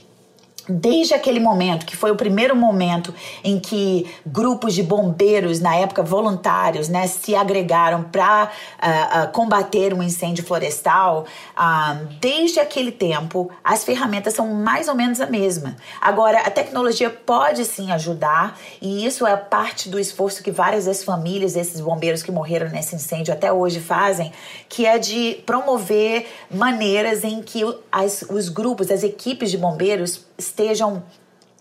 Desde 0.66 1.12
aquele 1.12 1.40
momento, 1.40 1.84
que 1.84 1.94
foi 1.94 2.10
o 2.10 2.16
primeiro 2.16 2.56
momento 2.56 3.14
em 3.42 3.60
que 3.60 4.10
grupos 4.24 4.72
de 4.72 4.82
bombeiros, 4.82 5.60
na 5.60 5.76
época 5.76 6.02
voluntários, 6.02 6.88
né, 6.88 7.06
se 7.06 7.34
agregaram 7.34 8.04
para 8.04 8.44
uh, 8.48 9.24
uh, 9.28 9.32
combater 9.32 9.92
um 9.92 10.02
incêndio 10.02 10.42
florestal, 10.42 11.26
uh, 11.54 12.06
desde 12.18 12.60
aquele 12.60 12.90
tempo, 12.90 13.50
as 13.62 13.84
ferramentas 13.84 14.32
são 14.32 14.54
mais 14.54 14.88
ou 14.88 14.94
menos 14.94 15.20
a 15.20 15.26
mesma. 15.26 15.76
Agora, 16.00 16.40
a 16.40 16.50
tecnologia 16.50 17.10
pode 17.10 17.66
sim 17.66 17.92
ajudar, 17.92 18.58
e 18.80 19.04
isso 19.04 19.26
é 19.26 19.36
parte 19.36 19.90
do 19.90 19.98
esforço 19.98 20.42
que 20.42 20.50
várias 20.50 20.86
das 20.86 21.04
famílias 21.04 21.52
desses 21.52 21.80
bombeiros 21.80 22.22
que 22.22 22.32
morreram 22.32 22.70
nesse 22.70 22.96
incêndio 22.96 23.34
até 23.34 23.52
hoje 23.52 23.80
fazem, 23.80 24.32
que 24.68 24.86
é 24.86 24.98
de 24.98 25.42
promover 25.44 26.26
maneiras 26.50 27.22
em 27.22 27.42
que 27.42 27.62
as, 27.92 28.22
os 28.22 28.48
grupos, 28.48 28.90
as 28.90 29.02
equipes 29.02 29.50
de 29.50 29.58
bombeiros 29.58 30.24
estejam 30.54 31.02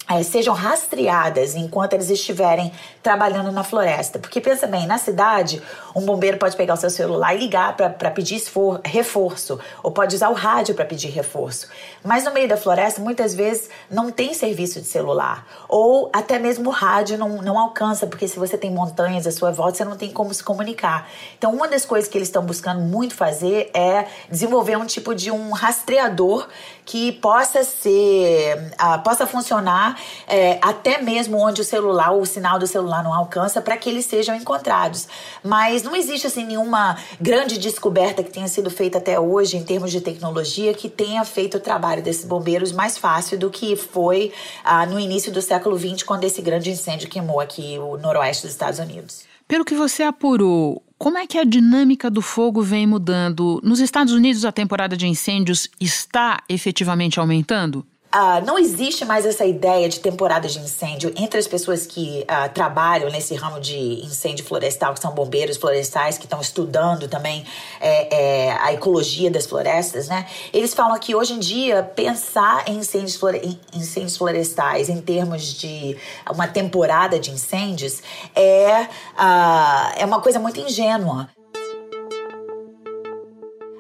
é, 0.07 0.21
sejam 0.21 0.53
rastreadas 0.53 1.55
enquanto 1.55 1.93
eles 1.93 2.09
estiverem 2.09 2.71
trabalhando 3.03 3.51
na 3.51 3.63
floresta. 3.63 4.17
Porque 4.17 4.39
pensa 4.39 4.65
bem, 4.65 4.88
na 4.88 4.98
cidade, 4.98 5.62
um 5.93 6.01
bombeiro 6.01 6.38
pode 6.38 6.55
pegar 6.55 6.74
o 6.75 6.77
seu 6.77 6.89
celular 6.89 7.36
e 7.36 7.39
ligar 7.39 7.75
para 7.75 8.10
pedir 8.10 8.36
esfor 8.36 8.79
reforço, 8.83 9.60
ou 9.83 9.91
pode 9.91 10.15
usar 10.15 10.29
o 10.29 10.33
rádio 10.33 10.74
para 10.74 10.86
pedir 10.86 11.10
reforço. 11.10 11.67
Mas 12.03 12.24
no 12.24 12.31
meio 12.31 12.48
da 12.48 12.55
floresta, 12.55 13.01
muitas 13.01 13.36
vezes 13.36 13.69
não 13.91 14.10
tem 14.10 14.33
serviço 14.33 14.79
de 14.79 14.88
celular, 14.88 15.45
ou 15.67 16.10
até 16.13 16.39
mesmo 16.39 16.69
o 16.69 16.72
rádio 16.72 17.17
não, 17.17 17.41
não 17.41 17.60
alcança, 17.60 18.07
porque 18.07 18.27
se 18.27 18.39
você 18.39 18.57
tem 18.57 18.72
montanhas 18.72 19.27
à 19.27 19.31
sua 19.31 19.51
volta, 19.51 19.77
você 19.77 19.86
não 19.86 19.98
tem 19.98 20.10
como 20.10 20.33
se 20.33 20.43
comunicar. 20.43 21.10
Então, 21.38 21.53
uma 21.53 21.67
das 21.67 21.86
coisas 21.86 22.10
que 22.10 22.17
eles 22.17 22.29
estão 22.29 22.43
buscando 22.43 22.79
muito 22.79 23.13
fazer 23.15 23.69
é 23.74 24.05
desenvolver 24.29 24.77
um 24.77 24.86
tipo 24.86 25.13
de 25.13 25.29
um 25.29 25.51
rastreador 25.51 26.48
que 26.86 27.12
possa 27.13 27.63
ser, 27.63 28.74
uh, 28.74 29.01
possa 29.03 29.27
funcionar 29.27 30.00
é, 30.27 30.57
até 30.62 31.01
mesmo 31.01 31.38
onde 31.38 31.62
o 31.62 31.63
celular, 31.63 32.13
o 32.13 32.25
sinal 32.25 32.60
do 32.60 32.67
celular 32.67 32.92
não 33.01 33.13
alcança, 33.13 33.62
para 33.62 33.77
que 33.77 33.89
eles 33.89 34.05
sejam 34.05 34.35
encontrados. 34.35 35.07
Mas 35.43 35.81
não 35.81 35.95
existe 35.95 36.27
assim 36.27 36.45
nenhuma 36.45 36.97
grande 37.19 37.57
descoberta 37.57 38.21
que 38.21 38.31
tenha 38.31 38.47
sido 38.47 38.69
feita 38.69 38.97
até 38.97 39.19
hoje 39.19 39.57
em 39.57 39.63
termos 39.63 39.91
de 39.91 40.01
tecnologia 40.01 40.73
que 40.73 40.89
tenha 40.89 41.23
feito 41.23 41.57
o 41.57 41.59
trabalho 41.59 42.03
desses 42.03 42.25
bombeiros 42.25 42.71
mais 42.71 42.97
fácil 42.97 43.39
do 43.39 43.50
que 43.50 43.75
foi 43.75 44.31
ah, 44.63 44.85
no 44.85 45.00
início 45.00 45.31
do 45.31 45.41
século 45.41 45.77
XX, 45.79 46.03
quando 46.03 46.25
esse 46.25 46.41
grande 46.41 46.69
incêndio 46.69 47.09
queimou 47.09 47.39
aqui 47.39 47.79
o 47.79 47.97
noroeste 47.97 48.43
dos 48.43 48.51
Estados 48.51 48.79
Unidos. 48.79 49.23
Pelo 49.47 49.65
que 49.65 49.75
você 49.75 50.03
apurou, 50.03 50.81
como 50.97 51.17
é 51.17 51.27
que 51.27 51.38
a 51.38 51.43
dinâmica 51.43 52.09
do 52.09 52.21
fogo 52.21 52.62
vem 52.62 52.88
mudando? 52.88 53.59
Nos 53.63 53.79
Estados 53.79 54.13
Unidos, 54.13 54.45
a 54.45 54.51
temporada 54.51 54.95
de 54.95 55.05
incêndios 55.05 55.67
está 55.79 56.41
efetivamente 56.47 57.19
aumentando? 57.19 57.85
Uh, 58.13 58.46
não 58.46 58.60
existe 58.60 59.03
mais 59.05 59.25
essa 59.25 59.43
ideia 59.43 59.89
de 59.89 60.00
temporada 60.00 60.48
de 60.48 60.60
incêndio 60.60 61.12
entre 61.17 61.39
as 61.39 61.48
pessoas 61.48 61.88
que 61.88 62.24
uh, 62.29 62.48
trabalham 62.53 63.10
nesse 63.10 63.34
ramo 63.34 63.60
de 63.60 64.05
incêndio 64.05 64.46
florestal, 64.46 64.93
que 64.93 65.00
são 65.00 65.12
bombeiros 65.15 65.58
florestais, 65.58 66.20
que 66.20 66.25
estão 66.25 66.39
estudando 66.39 67.08
também 67.08 67.43
é, 67.82 68.15
é, 68.50 68.51
a 68.51 68.72
ecologia 68.72 69.32
das 69.32 69.48
florestas, 69.48 70.10
né? 70.10 70.27
Eles 70.53 70.75
falam 70.75 71.00
que 71.00 71.15
hoje 71.15 71.34
em 71.34 71.39
dia 71.39 71.82
pensar 71.82 72.63
em 72.67 72.77
incêndios, 72.77 73.20
em 73.41 73.60
incêndios 73.74 74.15
florestais 74.15 74.89
em 74.89 75.01
termos 75.01 75.41
de 75.51 75.98
uma 76.29 76.48
temporada 76.48 77.17
de 77.20 77.32
incêndios 77.32 78.03
é, 78.36 78.84
uh, 79.17 79.93
é 79.98 80.05
uma 80.05 80.22
coisa 80.22 80.38
muito 80.38 80.60
ingênua. 80.60 81.29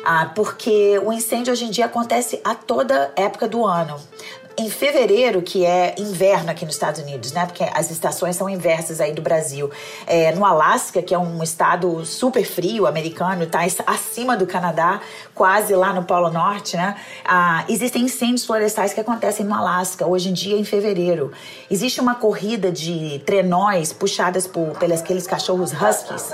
Ah, 0.05 0.29
porque 0.35 0.99
o 0.99 1.13
incêndio 1.13 1.53
hoje 1.53 1.63
em 1.63 1.69
dia 1.69 1.85
acontece 1.85 2.41
a 2.43 2.53
toda 2.53 3.11
época 3.15 3.47
do 3.47 3.65
ano. 3.65 3.95
Em 4.55 4.69
fevereiro, 4.69 5.41
que 5.41 5.65
é 5.65 5.95
inverno 5.97 6.51
aqui 6.51 6.63
nos 6.63 6.75
Estados 6.75 7.01
Unidos, 7.01 7.31
né? 7.31 7.45
Porque 7.45 7.63
as 7.73 7.89
estações 7.89 8.35
são 8.35 8.47
inversas 8.47 9.01
aí 9.01 9.11
do 9.11 9.21
Brasil. 9.21 9.71
É, 10.05 10.31
no 10.33 10.45
Alasca, 10.45 11.01
que 11.01 11.13
é 11.13 11.17
um 11.17 11.41
estado 11.41 12.05
super 12.05 12.45
frio 12.45 12.85
americano, 12.85 13.47
tá 13.47 13.61
acima 13.87 14.37
do 14.37 14.45
Canadá, 14.45 15.01
quase 15.33 15.73
lá 15.73 15.91
no 15.91 16.03
Polo 16.03 16.29
Norte, 16.29 16.77
né? 16.77 16.95
Ah, 17.25 17.65
existem 17.67 18.03
incêndios 18.03 18.45
florestais 18.45 18.93
que 18.93 18.99
acontecem 18.99 19.43
no 19.45 19.55
Alasca, 19.55 20.05
hoje 20.05 20.29
em 20.29 20.33
dia 20.33 20.57
em 20.57 20.65
fevereiro. 20.65 21.31
Existe 21.71 21.99
uma 21.99 22.13
corrida 22.13 22.71
de 22.71 23.23
trenóis 23.25 23.91
puxadas 23.91 24.45
por 24.45 24.77
pelos 24.77 24.99
aqueles 24.99 25.25
cachorros 25.25 25.71
huskies 25.71 26.31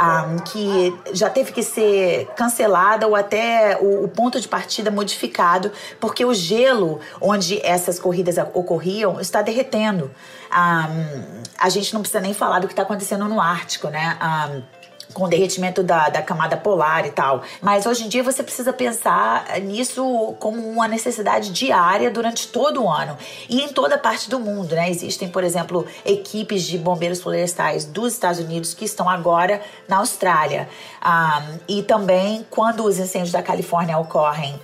um, 0.00 0.38
que 0.38 0.98
já 1.12 1.28
teve 1.28 1.52
que 1.52 1.62
ser 1.62 2.26
cancelada 2.34 3.06
ou 3.06 3.14
até 3.14 3.78
o, 3.80 4.04
o, 4.04 4.08
ponto 4.08 4.40
de 4.40 4.48
partida 4.48 4.90
modificado, 4.90 5.70
porque 6.00 6.24
o 6.24 6.32
gelo 6.32 7.00
onde 7.20 7.60
essas 7.64 7.98
corridas 7.98 8.36
ocorriam 8.54 9.20
está 9.20 9.42
derretendo. 9.42 10.10
Um, 10.50 11.42
a 11.58 11.68
gente 11.68 11.92
não 11.92 12.00
precisa 12.00 12.20
nem 12.20 12.32
falar 12.32 12.60
do 12.60 12.66
que 12.66 12.72
está 12.72 12.82
acontecendo 12.82 13.26
no 13.26 13.40
Ártico, 13.40 13.88
né? 13.88 14.18
Um, 14.22 14.79
com 15.12 15.24
o 15.24 15.28
derretimento 15.28 15.82
da, 15.82 16.08
da 16.08 16.22
camada 16.22 16.56
polar 16.56 17.06
e 17.06 17.10
tal. 17.10 17.42
Mas 17.60 17.86
hoje 17.86 18.04
em 18.04 18.08
dia 18.08 18.22
você 18.22 18.42
precisa 18.42 18.72
pensar 18.72 19.60
nisso 19.60 20.34
como 20.38 20.58
uma 20.68 20.88
necessidade 20.88 21.50
diária 21.50 22.10
durante 22.10 22.48
todo 22.48 22.84
o 22.84 22.90
ano 22.90 23.16
e 23.48 23.60
em 23.60 23.68
toda 23.68 23.98
parte 23.98 24.28
do 24.30 24.38
mundo, 24.38 24.74
né? 24.74 24.90
Existem, 24.90 25.28
por 25.28 25.44
exemplo, 25.44 25.86
equipes 26.04 26.62
de 26.62 26.78
bombeiros 26.78 27.20
florestais 27.20 27.84
dos 27.84 28.12
Estados 28.12 28.40
Unidos 28.40 28.74
que 28.74 28.84
estão 28.84 29.08
agora 29.08 29.60
na 29.88 29.98
Austrália. 29.98 30.68
Ah, 31.00 31.42
e 31.68 31.82
também, 31.82 32.46
quando 32.50 32.84
os 32.84 32.98
incêndios 32.98 33.32
da 33.32 33.42
Califórnia 33.42 33.98
ocorrem 33.98 34.60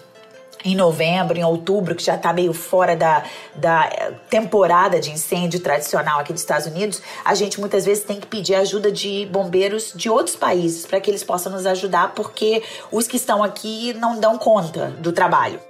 em 0.66 0.74
novembro, 0.74 1.38
em 1.38 1.44
outubro, 1.44 1.94
que 1.94 2.02
já 2.02 2.16
está 2.16 2.32
meio 2.32 2.52
fora 2.52 2.96
da, 2.96 3.22
da 3.54 3.88
temporada 4.28 4.98
de 4.98 5.12
incêndio 5.12 5.60
tradicional 5.60 6.18
aqui 6.18 6.32
dos 6.32 6.42
Estados 6.42 6.66
Unidos, 6.66 7.00
a 7.24 7.34
gente 7.34 7.60
muitas 7.60 7.84
vezes 7.84 8.02
tem 8.02 8.18
que 8.18 8.26
pedir 8.26 8.56
ajuda 8.56 8.90
de 8.90 9.26
bombeiros 9.30 9.92
de 9.94 10.10
outros 10.10 10.34
países 10.34 10.84
para 10.84 11.00
que 11.00 11.08
eles 11.08 11.22
possam 11.22 11.52
nos 11.52 11.66
ajudar, 11.66 12.14
porque 12.14 12.64
os 12.90 13.06
que 13.06 13.16
estão 13.16 13.44
aqui 13.44 13.94
não 13.94 14.18
dão 14.18 14.36
conta 14.36 14.88
do 14.98 15.12
trabalho. 15.12 15.60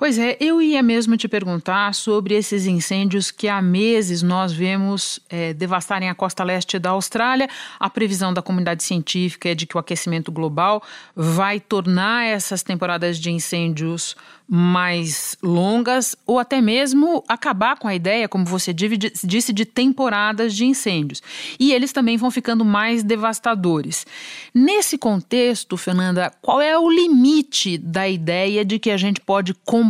Pois 0.00 0.18
é, 0.18 0.34
eu 0.40 0.62
ia 0.62 0.82
mesmo 0.82 1.14
te 1.14 1.28
perguntar 1.28 1.92
sobre 1.92 2.32
esses 2.32 2.64
incêndios 2.64 3.30
que 3.30 3.48
há 3.48 3.60
meses 3.60 4.22
nós 4.22 4.50
vemos 4.50 5.20
é, 5.28 5.52
devastarem 5.52 6.08
a 6.08 6.14
costa 6.14 6.42
leste 6.42 6.78
da 6.78 6.88
Austrália. 6.88 7.50
A 7.78 7.90
previsão 7.90 8.32
da 8.32 8.40
comunidade 8.40 8.82
científica 8.82 9.50
é 9.50 9.54
de 9.54 9.66
que 9.66 9.76
o 9.76 9.78
aquecimento 9.78 10.32
global 10.32 10.82
vai 11.14 11.60
tornar 11.60 12.24
essas 12.24 12.62
temporadas 12.62 13.18
de 13.18 13.30
incêndios 13.30 14.16
mais 14.52 15.36
longas 15.40 16.16
ou 16.26 16.36
até 16.36 16.60
mesmo 16.60 17.22
acabar 17.28 17.78
com 17.78 17.86
a 17.86 17.94
ideia, 17.94 18.28
como 18.28 18.44
você 18.44 18.72
disse, 18.72 19.52
de 19.52 19.64
temporadas 19.64 20.56
de 20.56 20.64
incêndios. 20.64 21.22
E 21.56 21.72
eles 21.72 21.92
também 21.92 22.16
vão 22.16 22.32
ficando 22.32 22.64
mais 22.64 23.04
devastadores. 23.04 24.04
Nesse 24.52 24.98
contexto, 24.98 25.76
Fernanda, 25.76 26.32
qual 26.42 26.60
é 26.60 26.76
o 26.76 26.90
limite 26.90 27.78
da 27.78 28.08
ideia 28.08 28.64
de 28.64 28.80
que 28.80 28.90
a 28.90 28.96
gente 28.96 29.20
pode 29.20 29.54
combater 29.54 29.89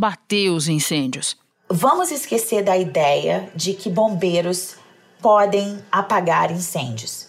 os 0.50 0.68
incêndios? 0.68 1.36
Vamos 1.68 2.10
esquecer 2.10 2.64
da 2.64 2.76
ideia 2.76 3.50
de 3.54 3.74
que 3.74 3.88
bombeiros 3.88 4.76
podem 5.20 5.78
apagar 5.90 6.50
incêndios. 6.50 7.28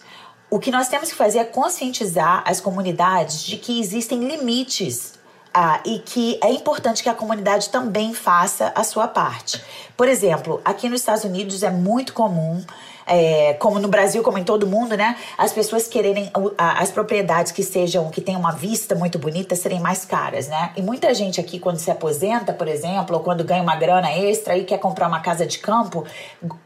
O 0.50 0.58
que 0.58 0.70
nós 0.70 0.88
temos 0.88 1.10
que 1.10 1.14
fazer 1.14 1.38
é 1.38 1.44
conscientizar 1.44 2.42
as 2.46 2.60
comunidades 2.60 3.42
de 3.42 3.56
que 3.56 3.80
existem 3.80 4.26
limites 4.26 5.14
ah, 5.54 5.80
e 5.84 5.98
que 5.98 6.38
é 6.42 6.50
importante 6.50 7.02
que 7.02 7.08
a 7.08 7.14
comunidade 7.14 7.68
também 7.68 8.12
faça 8.14 8.72
a 8.74 8.84
sua 8.84 9.06
parte. 9.06 9.62
Por 9.96 10.08
exemplo, 10.08 10.60
aqui 10.64 10.88
nos 10.88 11.00
Estados 11.00 11.24
Unidos 11.24 11.62
é 11.62 11.70
muito 11.70 12.12
comum 12.12 12.62
é, 13.06 13.54
como 13.54 13.78
no 13.78 13.88
Brasil, 13.88 14.22
como 14.22 14.38
em 14.38 14.44
todo 14.44 14.66
mundo, 14.66 14.96
né? 14.96 15.16
As 15.36 15.52
pessoas 15.52 15.86
quererem 15.86 16.30
as 16.56 16.90
propriedades 16.90 17.52
que 17.52 17.62
sejam, 17.62 18.10
que 18.10 18.20
tenham 18.20 18.40
uma 18.40 18.52
vista 18.52 18.94
muito 18.94 19.18
bonita, 19.18 19.54
serem 19.54 19.80
mais 19.80 20.04
caras, 20.04 20.48
né? 20.48 20.72
E 20.76 20.82
muita 20.82 21.12
gente 21.14 21.40
aqui, 21.40 21.58
quando 21.58 21.78
se 21.78 21.90
aposenta, 21.90 22.52
por 22.52 22.68
exemplo, 22.68 23.16
ou 23.16 23.22
quando 23.22 23.44
ganha 23.44 23.62
uma 23.62 23.76
grana 23.76 24.12
extra 24.12 24.56
e 24.56 24.64
quer 24.64 24.78
comprar 24.78 25.08
uma 25.08 25.20
casa 25.20 25.46
de 25.46 25.58
campo, 25.58 26.04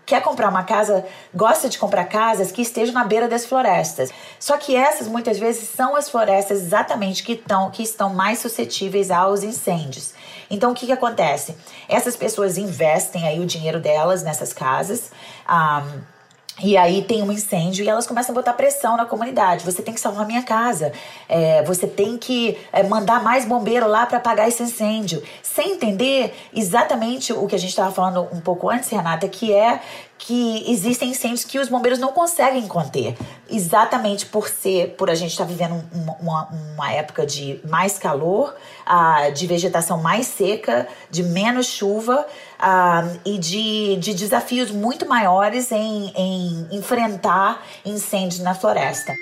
quer 0.04 0.22
comprar 0.22 0.48
uma 0.48 0.62
casa, 0.62 1.04
gosta 1.34 1.68
de 1.68 1.78
comprar 1.78 2.04
casas 2.04 2.52
que 2.52 2.62
estejam 2.62 2.94
na 2.94 3.04
beira 3.04 3.28
das 3.28 3.44
florestas. 3.46 4.10
Só 4.38 4.56
que 4.56 4.76
essas 4.76 5.08
muitas 5.08 5.38
vezes 5.38 5.68
são 5.68 5.96
as 5.96 6.08
florestas 6.08 6.62
exatamente 6.62 7.22
que, 7.22 7.36
tão, 7.36 7.70
que 7.70 7.82
estão 7.82 8.12
mais 8.12 8.38
suscetíveis 8.38 9.10
aos 9.10 9.42
incêndios. 9.42 10.14
Então, 10.50 10.70
o 10.70 10.74
que, 10.74 10.86
que 10.86 10.92
acontece? 10.92 11.56
Essas 11.88 12.16
pessoas 12.16 12.56
investem 12.56 13.26
aí 13.26 13.40
o 13.40 13.46
dinheiro 13.46 13.80
delas 13.80 14.22
nessas 14.22 14.52
casas. 14.52 15.10
Um, 15.48 16.15
e 16.62 16.74
aí 16.76 17.02
tem 17.02 17.22
um 17.22 17.30
incêndio 17.30 17.84
e 17.84 17.88
elas 17.88 18.06
começam 18.06 18.32
a 18.32 18.34
botar 18.34 18.54
pressão 18.54 18.96
na 18.96 19.04
comunidade. 19.04 19.64
Você 19.64 19.82
tem 19.82 19.92
que 19.92 20.00
salvar 20.00 20.26
minha 20.26 20.42
casa. 20.42 20.90
É, 21.28 21.62
você 21.64 21.86
tem 21.86 22.16
que 22.16 22.56
é, 22.72 22.82
mandar 22.82 23.22
mais 23.22 23.44
bombeiro 23.44 23.86
lá 23.86 24.06
para 24.06 24.16
apagar 24.16 24.48
esse 24.48 24.62
incêndio. 24.62 25.22
Sem 25.42 25.72
entender 25.72 26.34
exatamente 26.54 27.32
o 27.32 27.46
que 27.46 27.54
a 27.54 27.58
gente 27.58 27.70
estava 27.70 27.92
falando 27.92 28.26
um 28.32 28.40
pouco 28.40 28.70
antes, 28.70 28.88
Renata, 28.88 29.28
que 29.28 29.52
é 29.52 29.80
que 30.18 30.64
existem 30.70 31.10
incêndios 31.10 31.44
que 31.44 31.58
os 31.58 31.68
bombeiros 31.68 31.98
não 31.98 32.12
conseguem 32.12 32.66
conter, 32.66 33.16
exatamente 33.50 34.26
por 34.26 34.48
ser, 34.48 34.94
por 34.96 35.10
a 35.10 35.14
gente 35.14 35.32
estar 35.32 35.44
tá 35.44 35.50
vivendo 35.50 35.84
uma, 36.20 36.48
uma, 36.74 36.92
época 36.92 37.26
de 37.26 37.60
mais 37.68 37.98
calor, 37.98 38.54
uh, 38.86 39.32
de 39.32 39.46
vegetação 39.46 40.02
mais 40.02 40.26
seca, 40.26 40.88
de 41.10 41.22
menos 41.22 41.66
chuva 41.66 42.26
uh, 42.58 43.20
e 43.24 43.38
de, 43.38 43.96
de 43.96 44.14
desafios 44.14 44.70
muito 44.70 45.06
maiores 45.06 45.70
em, 45.70 46.12
em 46.16 46.68
enfrentar 46.72 47.62
incêndios 47.84 48.40
na 48.40 48.54
floresta. 48.54 49.14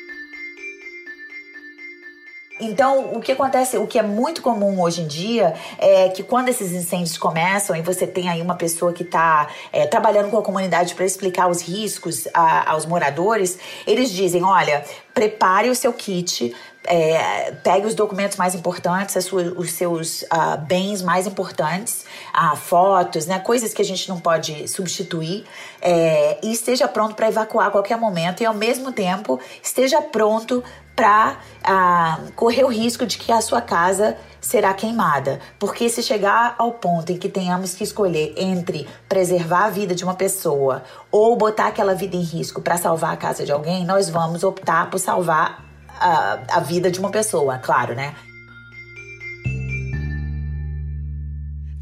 Então, 2.61 3.13
o 3.13 3.21
que 3.21 3.33
acontece, 3.33 3.77
o 3.77 3.87
que 3.87 3.99
é 3.99 4.03
muito 4.03 4.41
comum 4.41 4.81
hoje 4.81 5.03
em 5.03 5.09
dia 5.09 5.55
é 5.77 6.09
que 6.11 6.23
quando 6.23 6.49
esses 6.49 6.71
incêndios 6.71 7.19
começam 7.19 7.75
e 7.75 7.83
você 7.83 8.07
tem 8.07 8.29
aí 8.29 8.41
uma 8.41 8.55
pessoa 8.55 8.93
que 8.93 9.03
está 9.03 9.49
é, 9.73 9.89
trabalhando 9.89 10.31
com 10.31 10.39
a 10.39 10.43
comunidade 10.43 10.95
para 10.95 11.05
explicar 11.05 11.49
os 11.49 11.61
riscos 11.61 12.29
a, 12.33 12.71
aos 12.71 12.87
moradores, 12.87 13.59
eles 13.85 14.09
dizem: 14.09 14.45
olha, 14.45 14.85
prepare 15.13 15.69
o 15.69 15.75
seu 15.75 15.93
kit, 15.93 16.55
é, 16.87 17.53
pegue 17.63 17.87
os 17.87 17.95
documentos 17.95 18.37
mais 18.37 18.55
importantes, 18.55 19.17
os 19.57 19.71
seus 19.73 20.23
uh, 20.23 20.59
bens 20.67 21.03
mais 21.03 21.27
importantes, 21.27 22.05
uh, 22.35 22.55
fotos, 22.57 23.27
né, 23.27 23.39
coisas 23.39 23.73
que 23.73 23.81
a 23.81 23.85
gente 23.85 24.09
não 24.09 24.21
pode 24.21 24.69
substituir, 24.69 25.45
é, 25.85 26.39
e 26.43 26.51
esteja 26.51 26.89
pronto 26.89 27.15
para 27.15 27.29
evacuar 27.29 27.69
a 27.69 27.71
qualquer 27.71 27.99
momento 27.99 28.43
e, 28.43 28.47
ao 28.47 28.55
mesmo 28.55 28.91
tempo, 28.91 29.39
esteja 29.63 30.01
pronto 30.01 30.65
para 30.97 31.37
ah, 31.63 32.21
correr 32.35 32.65
o 32.65 32.69
risco 32.69 33.05
de 33.05 33.19
que 33.19 33.31
a 33.31 33.41
sua 33.43 33.61
casa 33.61 34.17
será 34.41 34.73
queimada. 34.73 35.41
Porque 35.59 35.89
se 35.91 36.03
chegar 36.03 36.55
ao 36.57 36.73
ponto 36.73 37.13
em 37.13 37.19
que 37.19 37.29
tenhamos 37.29 37.75
que 37.75 37.85
escolher 37.85 38.33
entre 38.39 38.89
preservar 39.09 39.67
a 39.67 39.71
vida 39.71 39.95
de 39.95 40.05
uma 40.05 40.15
pessoa 40.15 40.83
ou 41.11 41.37
botar 41.37 41.67
aquela 41.67 41.95
vida 41.95 42.17
em 42.17 42.23
risco 42.23 42.63
para 42.63 42.79
salvar 42.79 43.13
a 43.13 43.17
casa 43.17 43.45
de 43.45 43.53
alguém, 43.53 43.85
nós 43.85 44.09
vamos 44.09 44.43
optar 44.43 44.89
por 44.89 44.99
salvar 44.99 45.65
a, 46.01 46.39
a 46.49 46.61
vida 46.61 46.91
de 46.91 46.99
uma 46.99 47.11
pessoa, 47.11 47.59
claro, 47.59 47.95
né? 47.95 48.15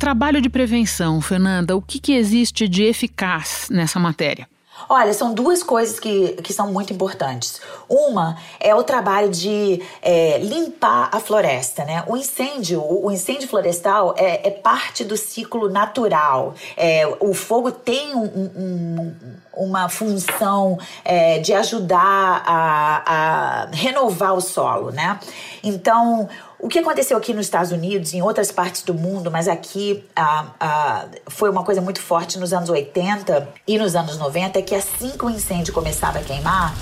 Trabalho 0.03 0.41
de 0.41 0.51
prevenção, 0.51 1.21
Fernanda, 1.21 1.77
o 1.77 1.81
que, 1.81 2.01
que 2.01 2.13
existe 2.13 2.67
de 2.67 2.83
eficaz 2.83 3.69
nessa 3.71 4.01
matéria? 4.01 4.49
Olha, 4.89 5.15
são 5.15 5.33
duas 5.33 5.63
coisas 5.63 6.01
que, 6.01 6.31
que 6.43 6.53
são 6.53 6.73
muito 6.73 6.93
importantes. 6.93 7.61
Uma 7.89 8.37
é 8.59 8.75
o 8.75 8.83
trabalho 8.83 9.29
de 9.29 9.81
é, 10.03 10.39
limpar 10.39 11.09
a 11.13 11.21
floresta, 11.21 11.85
né? 11.85 12.03
O 12.09 12.17
incêndio, 12.17 12.83
o 12.83 13.13
incêndio 13.13 13.47
florestal 13.47 14.13
é, 14.19 14.49
é 14.49 14.51
parte 14.51 15.05
do 15.05 15.17
ciclo 15.17 15.69
natural. 15.69 16.57
É, 16.77 17.07
o 17.21 17.33
fogo 17.33 17.71
tem 17.71 18.13
um, 18.13 18.25
um, 18.25 19.15
uma 19.55 19.89
função 19.89 20.79
é, 21.05 21.39
de 21.39 21.53
ajudar 21.53 22.43
a, 22.47 23.03
a 23.07 23.67
renovar 23.73 24.35
o 24.35 24.41
solo, 24.41 24.91
né? 24.91 25.19
Então, 25.63 26.29
o 26.59 26.69
que 26.69 26.79
aconteceu 26.79 27.17
aqui 27.17 27.35
nos 27.35 27.47
Estados 27.47 27.73
Unidos, 27.73 28.15
em 28.15 28.23
outras 28.23 28.53
partes 28.53 28.83
do 28.83 28.95
mundo, 28.95 29.31
mas 29.31 29.49
aqui 29.49 30.05
ah, 30.15 30.47
ah, 30.61 31.07
foi 31.27 31.51
uma 31.51 31.65
coisa 31.65 31.81
muito 31.81 32.01
forte 32.01 32.39
nos 32.39 32.53
anos 32.53 32.71
80 32.71 33.49
e 33.67 33.77
nos 33.79 33.97
anos 33.97 34.17
90, 34.17 34.59
é 34.59 34.63
que 34.63 34.75
assim 34.75 35.11
que 35.11 35.25
o 35.25 35.31
incêndio 35.31 35.75
começava 35.75 36.21
a 36.21 36.23
queimar, 36.23 36.73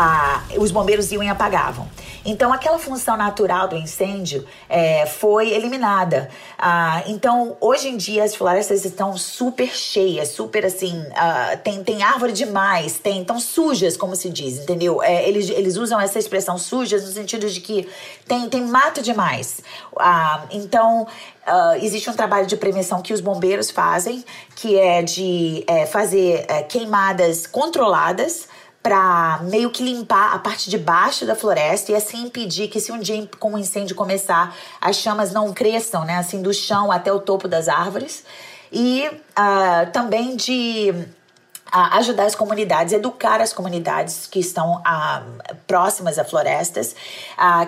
ah, 0.00 0.44
os 0.56 0.70
bombeiros 0.70 1.10
iam 1.10 1.24
e 1.24 1.28
apagavam. 1.28 1.88
Então, 2.24 2.52
aquela 2.52 2.78
função 2.78 3.16
natural 3.16 3.66
do 3.66 3.74
incêndio 3.74 4.46
é, 4.68 5.04
foi 5.06 5.50
eliminada. 5.50 6.30
Ah, 6.56 7.02
então, 7.06 7.56
hoje 7.60 7.88
em 7.88 7.96
dia, 7.96 8.22
as 8.22 8.36
florestas 8.36 8.84
estão 8.84 9.16
super 9.16 9.66
cheias, 9.68 10.28
super 10.28 10.64
assim, 10.64 11.04
ah, 11.16 11.58
tem, 11.64 11.82
tem 11.82 12.04
árvore 12.04 12.32
demais, 12.32 13.00
tem 13.00 13.24
tão 13.24 13.40
sujas, 13.40 13.96
como 13.96 14.14
se 14.14 14.30
diz, 14.30 14.58
entendeu? 14.58 15.02
É, 15.02 15.28
eles, 15.28 15.50
eles 15.50 15.76
usam 15.76 16.00
essa 16.00 16.16
expressão 16.16 16.56
sujas 16.58 17.02
no 17.02 17.10
sentido 17.10 17.50
de 17.50 17.60
que 17.60 17.88
tem, 18.24 18.48
tem 18.48 18.62
mato 18.62 19.02
demais. 19.02 19.60
Ah, 19.98 20.44
então, 20.52 21.08
Uh, 21.48 21.82
existe 21.82 22.10
um 22.10 22.12
trabalho 22.12 22.46
de 22.46 22.58
prevenção 22.58 23.00
que 23.00 23.10
os 23.10 23.22
bombeiros 23.22 23.70
fazem, 23.70 24.22
que 24.54 24.78
é 24.78 25.00
de 25.00 25.64
é, 25.66 25.86
fazer 25.86 26.44
é, 26.46 26.62
queimadas 26.62 27.46
controladas 27.46 28.46
para 28.88 29.40
meio 29.42 29.68
que 29.68 29.84
limpar 29.84 30.34
a 30.34 30.38
parte 30.38 30.70
de 30.70 30.78
baixo 30.78 31.26
da 31.26 31.36
floresta 31.36 31.92
e 31.92 31.94
assim 31.94 32.22
impedir 32.22 32.68
que 32.68 32.80
se 32.80 32.90
um 32.90 32.98
dia 32.98 33.28
com 33.38 33.52
um 33.52 33.58
incêndio 33.58 33.94
começar, 33.94 34.56
as 34.80 34.96
chamas 34.96 35.30
não 35.30 35.52
cresçam, 35.52 36.06
né, 36.06 36.16
assim 36.16 36.40
do 36.40 36.54
chão 36.54 36.90
até 36.90 37.12
o 37.12 37.20
topo 37.20 37.46
das 37.46 37.68
árvores. 37.68 38.24
E 38.72 39.06
uh, 39.06 39.90
também 39.92 40.36
de 40.36 40.90
uh, 40.90 41.96
ajudar 41.98 42.24
as 42.24 42.34
comunidades, 42.34 42.94
educar 42.94 43.42
as 43.42 43.52
comunidades 43.52 44.26
que 44.26 44.40
estão 44.40 44.76
uh, 44.76 45.54
próximas 45.66 46.18
a 46.18 46.24
florestas, 46.24 46.96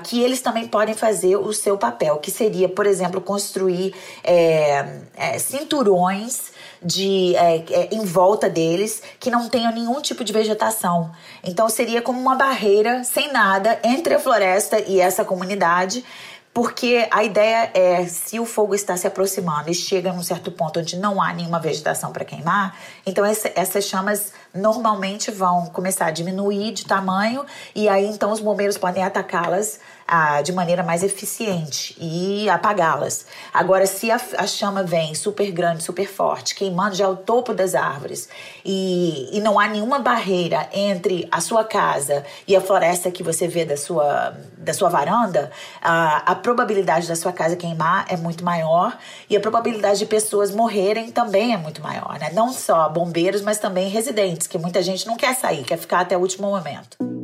que 0.04 0.22
eles 0.22 0.40
também 0.40 0.66
podem 0.68 0.94
fazer 0.94 1.36
o 1.36 1.52
seu 1.52 1.76
papel, 1.76 2.16
que 2.16 2.30
seria, 2.30 2.66
por 2.66 2.86
exemplo, 2.86 3.20
construir 3.20 3.94
é, 4.24 5.00
é, 5.14 5.38
cinturões 5.38 6.50
de 6.82 7.34
é, 7.36 7.64
é, 7.70 7.88
em 7.92 8.04
volta 8.04 8.48
deles 8.48 9.02
que 9.18 9.30
não 9.30 9.48
tenham 9.48 9.72
nenhum 9.72 10.00
tipo 10.00 10.24
de 10.24 10.32
vegetação. 10.32 11.10
Então 11.44 11.68
seria 11.68 12.00
como 12.00 12.20
uma 12.20 12.34
barreira 12.34 13.04
sem 13.04 13.32
nada 13.32 13.78
entre 13.82 14.14
a 14.14 14.18
floresta 14.18 14.80
e 14.80 15.00
essa 15.00 15.24
comunidade. 15.24 16.04
Porque 16.52 17.06
a 17.12 17.22
ideia 17.22 17.70
é, 17.74 18.04
se 18.06 18.40
o 18.40 18.44
fogo 18.44 18.74
está 18.74 18.96
se 18.96 19.06
aproximando 19.06 19.70
e 19.70 19.74
chega 19.74 20.12
num 20.12 20.22
certo 20.22 20.50
ponto 20.50 20.80
onde 20.80 20.96
não 20.96 21.22
há 21.22 21.32
nenhuma 21.32 21.60
vegetação 21.60 22.12
para 22.12 22.24
queimar, 22.24 22.76
então 23.06 23.24
essa, 23.24 23.52
essas 23.54 23.84
chamas 23.84 24.32
normalmente 24.52 25.30
vão 25.30 25.66
começar 25.66 26.06
a 26.06 26.10
diminuir 26.10 26.72
de 26.72 26.84
tamanho 26.86 27.46
e 27.72 27.88
aí 27.88 28.04
então 28.04 28.32
os 28.32 28.40
bombeiros 28.40 28.76
podem 28.76 29.04
atacá-las 29.04 29.78
ah, 30.10 30.42
de 30.42 30.52
maneira 30.52 30.82
mais 30.82 31.04
eficiente 31.04 31.96
e 32.00 32.50
apagá-las. 32.50 33.26
Agora, 33.54 33.86
se 33.86 34.10
a, 34.10 34.20
a, 34.38 34.46
chama 34.46 34.82
vem 34.82 35.14
super 35.14 35.52
grande, 35.52 35.84
super 35.84 36.08
forte, 36.08 36.52
queimando 36.52 36.96
já 36.96 37.08
o 37.08 37.14
topo 37.14 37.54
das 37.54 37.76
árvores 37.76 38.28
e, 38.64 39.28
e 39.36 39.40
não 39.40 39.60
há 39.60 39.68
nenhuma 39.68 40.00
barreira 40.00 40.68
entre 40.72 41.28
a 41.30 41.40
sua 41.40 41.62
casa 41.62 42.24
e 42.48 42.56
a 42.56 42.60
floresta 42.60 43.08
que 43.08 43.22
você 43.22 43.46
vê 43.46 43.64
da 43.64 43.76
sua, 43.76 44.36
da 44.58 44.74
sua 44.74 44.88
varanda, 44.88 45.52
ah, 45.80 46.24
a 46.26 46.34
probabilidade 46.34 47.06
da 47.06 47.14
sua 47.14 47.32
casa 47.32 47.54
queimar 47.54 48.04
é 48.08 48.16
muito 48.16 48.44
maior 48.44 48.98
e 49.28 49.36
a 49.36 49.40
probabilidade 49.40 50.00
de 50.00 50.06
pessoas 50.06 50.50
morrerem 50.50 51.12
também 51.12 51.54
é 51.54 51.56
muito 51.56 51.80
maior, 51.80 52.18
né? 52.18 52.30
Não 52.32 52.52
só 52.52 52.88
bombeiros, 52.88 53.42
mas 53.42 53.60
também 53.60 53.88
residentes, 53.88 54.48
que 54.48 54.58
muita 54.58 54.82
gente 54.82 55.06
não 55.06 55.16
quer 55.16 55.36
sair, 55.36 55.62
quer 55.62 55.78
ficar 55.78 56.00
até 56.00 56.16
o 56.16 56.20
último 56.20 56.50
momento. 56.50 57.19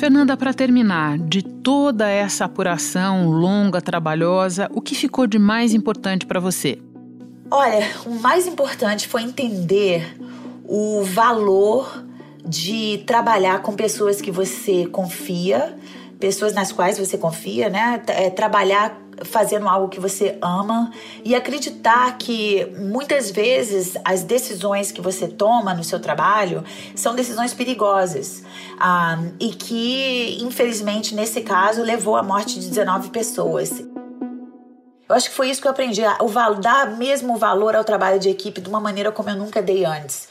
Fernanda, 0.00 0.34
para 0.34 0.54
terminar, 0.54 1.18
de 1.18 1.42
toda 1.42 2.08
essa 2.08 2.46
apuração 2.46 3.28
longa, 3.28 3.82
trabalhosa, 3.82 4.66
o 4.72 4.80
que 4.80 4.94
ficou 4.94 5.26
de 5.26 5.38
mais 5.38 5.74
importante 5.74 6.24
para 6.24 6.40
você? 6.40 6.78
Olha, 7.50 7.86
o 8.06 8.14
mais 8.14 8.46
importante 8.46 9.06
foi 9.06 9.20
entender 9.20 10.16
o 10.64 11.02
valor 11.04 12.02
de 12.42 13.04
trabalhar 13.06 13.60
com 13.60 13.74
pessoas 13.74 14.22
que 14.22 14.30
você 14.30 14.86
confia, 14.86 15.76
pessoas 16.20 16.52
nas 16.52 16.70
quais 16.70 16.98
você 16.98 17.16
confia, 17.16 17.70
né? 17.70 18.02
É, 18.08 18.30
trabalhar 18.30 19.00
fazendo 19.24 19.68
algo 19.68 19.88
que 19.88 20.00
você 20.00 20.38
ama 20.40 20.90
e 21.24 21.34
acreditar 21.34 22.16
que 22.16 22.66
muitas 22.78 23.30
vezes 23.30 23.96
as 24.04 24.22
decisões 24.22 24.92
que 24.92 25.00
você 25.00 25.28
toma 25.28 25.74
no 25.74 25.84
seu 25.84 26.00
trabalho 26.00 26.64
são 26.94 27.14
decisões 27.14 27.52
perigosas 27.52 28.42
ah, 28.78 29.18
e 29.38 29.50
que, 29.50 30.38
infelizmente, 30.40 31.14
nesse 31.14 31.42
caso, 31.42 31.82
levou 31.82 32.16
à 32.16 32.22
morte 32.22 32.58
de 32.58 32.68
19 32.68 33.10
pessoas. 33.10 33.82
Eu 35.08 35.16
acho 35.16 35.28
que 35.28 35.34
foi 35.34 35.50
isso 35.50 35.60
que 35.60 35.66
eu 35.66 35.72
aprendi, 35.72 36.02
o 36.20 36.54
dar 36.60 36.96
mesmo 36.96 37.36
valor 37.36 37.74
ao 37.74 37.82
trabalho 37.82 38.20
de 38.20 38.28
equipe 38.28 38.60
de 38.60 38.68
uma 38.68 38.80
maneira 38.80 39.10
como 39.10 39.28
eu 39.28 39.36
nunca 39.36 39.60
dei 39.60 39.84
antes. 39.84 40.28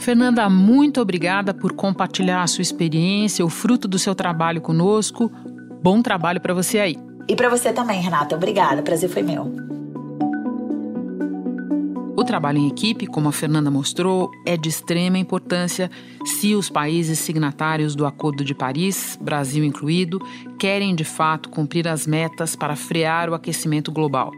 Fernanda, 0.00 0.48
muito 0.48 1.00
obrigada 1.00 1.52
por 1.52 1.72
compartilhar 1.72 2.42
a 2.42 2.46
sua 2.46 2.62
experiência, 2.62 3.44
o 3.44 3.48
fruto 3.48 3.88
do 3.88 3.98
seu 3.98 4.14
trabalho 4.14 4.60
conosco. 4.60 5.30
Bom 5.82 6.00
trabalho 6.00 6.40
para 6.40 6.54
você 6.54 6.78
aí. 6.78 6.96
E 7.28 7.36
para 7.36 7.48
você 7.48 7.72
também, 7.72 8.00
Renata. 8.00 8.36
Obrigada. 8.36 8.80
O 8.80 8.84
prazer 8.84 9.10
foi 9.10 9.22
meu. 9.22 9.68
O 12.16 12.24
trabalho 12.24 12.58
em 12.58 12.68
equipe, 12.68 13.06
como 13.06 13.28
a 13.28 13.32
Fernanda 13.32 13.70
mostrou, 13.70 14.30
é 14.44 14.56
de 14.56 14.68
extrema 14.68 15.18
importância 15.18 15.90
se 16.24 16.54
os 16.54 16.68
países 16.68 17.18
signatários 17.18 17.94
do 17.94 18.06
Acordo 18.06 18.44
de 18.44 18.54
Paris, 18.54 19.16
Brasil 19.20 19.62
incluído, 19.64 20.20
querem 20.58 20.94
de 20.94 21.04
fato 21.04 21.48
cumprir 21.48 21.86
as 21.86 22.06
metas 22.06 22.56
para 22.56 22.74
frear 22.74 23.30
o 23.30 23.34
aquecimento 23.34 23.92
global. 23.92 24.32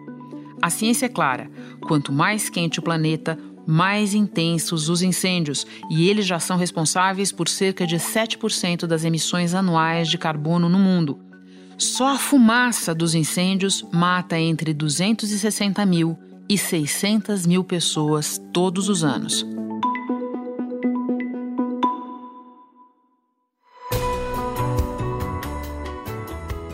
A 0.61 0.69
ciência 0.69 1.07
é 1.07 1.09
clara: 1.09 1.51
quanto 1.87 2.13
mais 2.13 2.51
quente 2.51 2.79
o 2.79 2.83
planeta, 2.83 3.39
mais 3.67 4.15
intensos 4.15 4.89
os 4.89 5.03
incêndios, 5.03 5.67
e 5.91 6.09
eles 6.09 6.27
já 6.27 6.39
são 6.39 6.57
responsáveis 6.57 7.31
por 7.33 7.49
cerca 7.49 7.87
de 7.87 7.97
7% 7.97 8.87
das 8.87 9.05
emissões 9.05 9.55
anuais 9.55 10.09
de 10.09 10.19
carbono 10.19 10.69
no 10.69 10.79
mundo. 10.79 11.19
Só 11.79 12.15
a 12.15 12.19
fumaça 12.19 12.95
dos 12.95 13.15
incêndios 13.15 13.85
mata 13.91 14.39
entre 14.39 14.75
260 14.75 15.85
mil 15.87 16.19
e 16.49 16.59
600 16.59 17.47
mil 17.47 17.65
pessoas 17.65 18.41
todos 18.53 18.89
os 18.89 19.05
anos. 19.05 19.47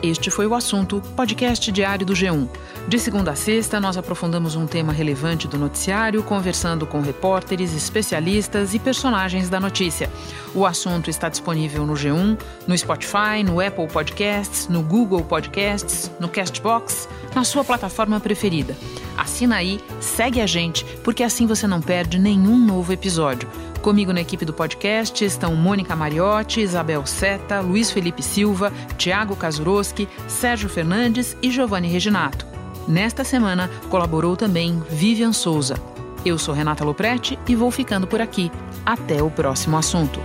Este 0.02 0.30
foi 0.30 0.46
o 0.46 0.54
assunto 0.54 1.00
podcast 1.16 1.72
diário 1.72 2.04
do 2.04 2.12
G1. 2.12 2.48
De 2.86 2.98
segunda 2.98 3.30
a 3.30 3.36
sexta, 3.36 3.80
nós 3.80 3.96
aprofundamos 3.96 4.54
um 4.54 4.66
tema 4.66 4.92
relevante 4.92 5.48
do 5.48 5.58
noticiário, 5.58 6.22
conversando 6.22 6.86
com 6.86 7.00
repórteres, 7.00 7.74
especialistas 7.74 8.74
e 8.74 8.78
personagens 8.78 9.48
da 9.48 9.58
notícia. 9.58 10.10
O 10.54 10.66
assunto 10.66 11.08
está 11.08 11.28
disponível 11.28 11.86
no 11.86 11.94
G1, 11.94 12.38
no 12.66 12.76
Spotify, 12.76 13.42
no 13.44 13.58
Apple 13.58 13.88
Podcasts, 13.88 14.68
no 14.68 14.82
Google 14.82 15.24
Podcasts, 15.24 16.10
no 16.20 16.28
Castbox, 16.28 17.08
na 17.34 17.42
sua 17.42 17.64
plataforma 17.64 18.20
preferida. 18.20 18.76
Assina 19.16 19.56
aí, 19.56 19.80
segue 19.98 20.42
a 20.42 20.46
gente, 20.46 20.84
porque 21.02 21.22
assim 21.22 21.46
você 21.46 21.66
não 21.66 21.80
perde 21.80 22.18
nenhum 22.18 22.58
novo 22.58 22.92
episódio. 22.92 23.48
Comigo 23.86 24.12
na 24.12 24.20
equipe 24.20 24.44
do 24.44 24.52
podcast 24.52 25.24
estão 25.24 25.54
Mônica 25.54 25.94
Mariotti, 25.94 26.60
Isabel 26.60 27.06
Seta, 27.06 27.60
Luiz 27.60 27.88
Felipe 27.88 28.20
Silva, 28.20 28.72
Tiago 28.98 29.36
Kazuroski, 29.36 30.08
Sérgio 30.26 30.68
Fernandes 30.68 31.36
e 31.40 31.52
Giovanni 31.52 31.86
Reginato. 31.86 32.44
Nesta 32.88 33.22
semana 33.22 33.70
colaborou 33.88 34.36
também 34.36 34.82
Vivian 34.90 35.32
Souza. 35.32 35.76
Eu 36.24 36.36
sou 36.36 36.52
Renata 36.52 36.84
Loprete 36.84 37.38
e 37.46 37.54
vou 37.54 37.70
ficando 37.70 38.08
por 38.08 38.20
aqui. 38.20 38.50
Até 38.84 39.22
o 39.22 39.30
próximo 39.30 39.76
assunto. 39.76 40.18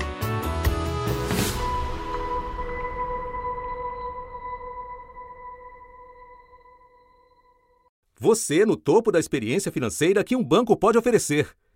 Você 8.20 8.66
no 8.66 8.76
topo 8.76 9.12
da 9.12 9.20
experiência 9.20 9.72
financeira 9.72 10.24
que 10.24 10.36
um 10.36 10.44
banco 10.44 10.76
pode 10.76 10.98
oferecer. 10.98 11.56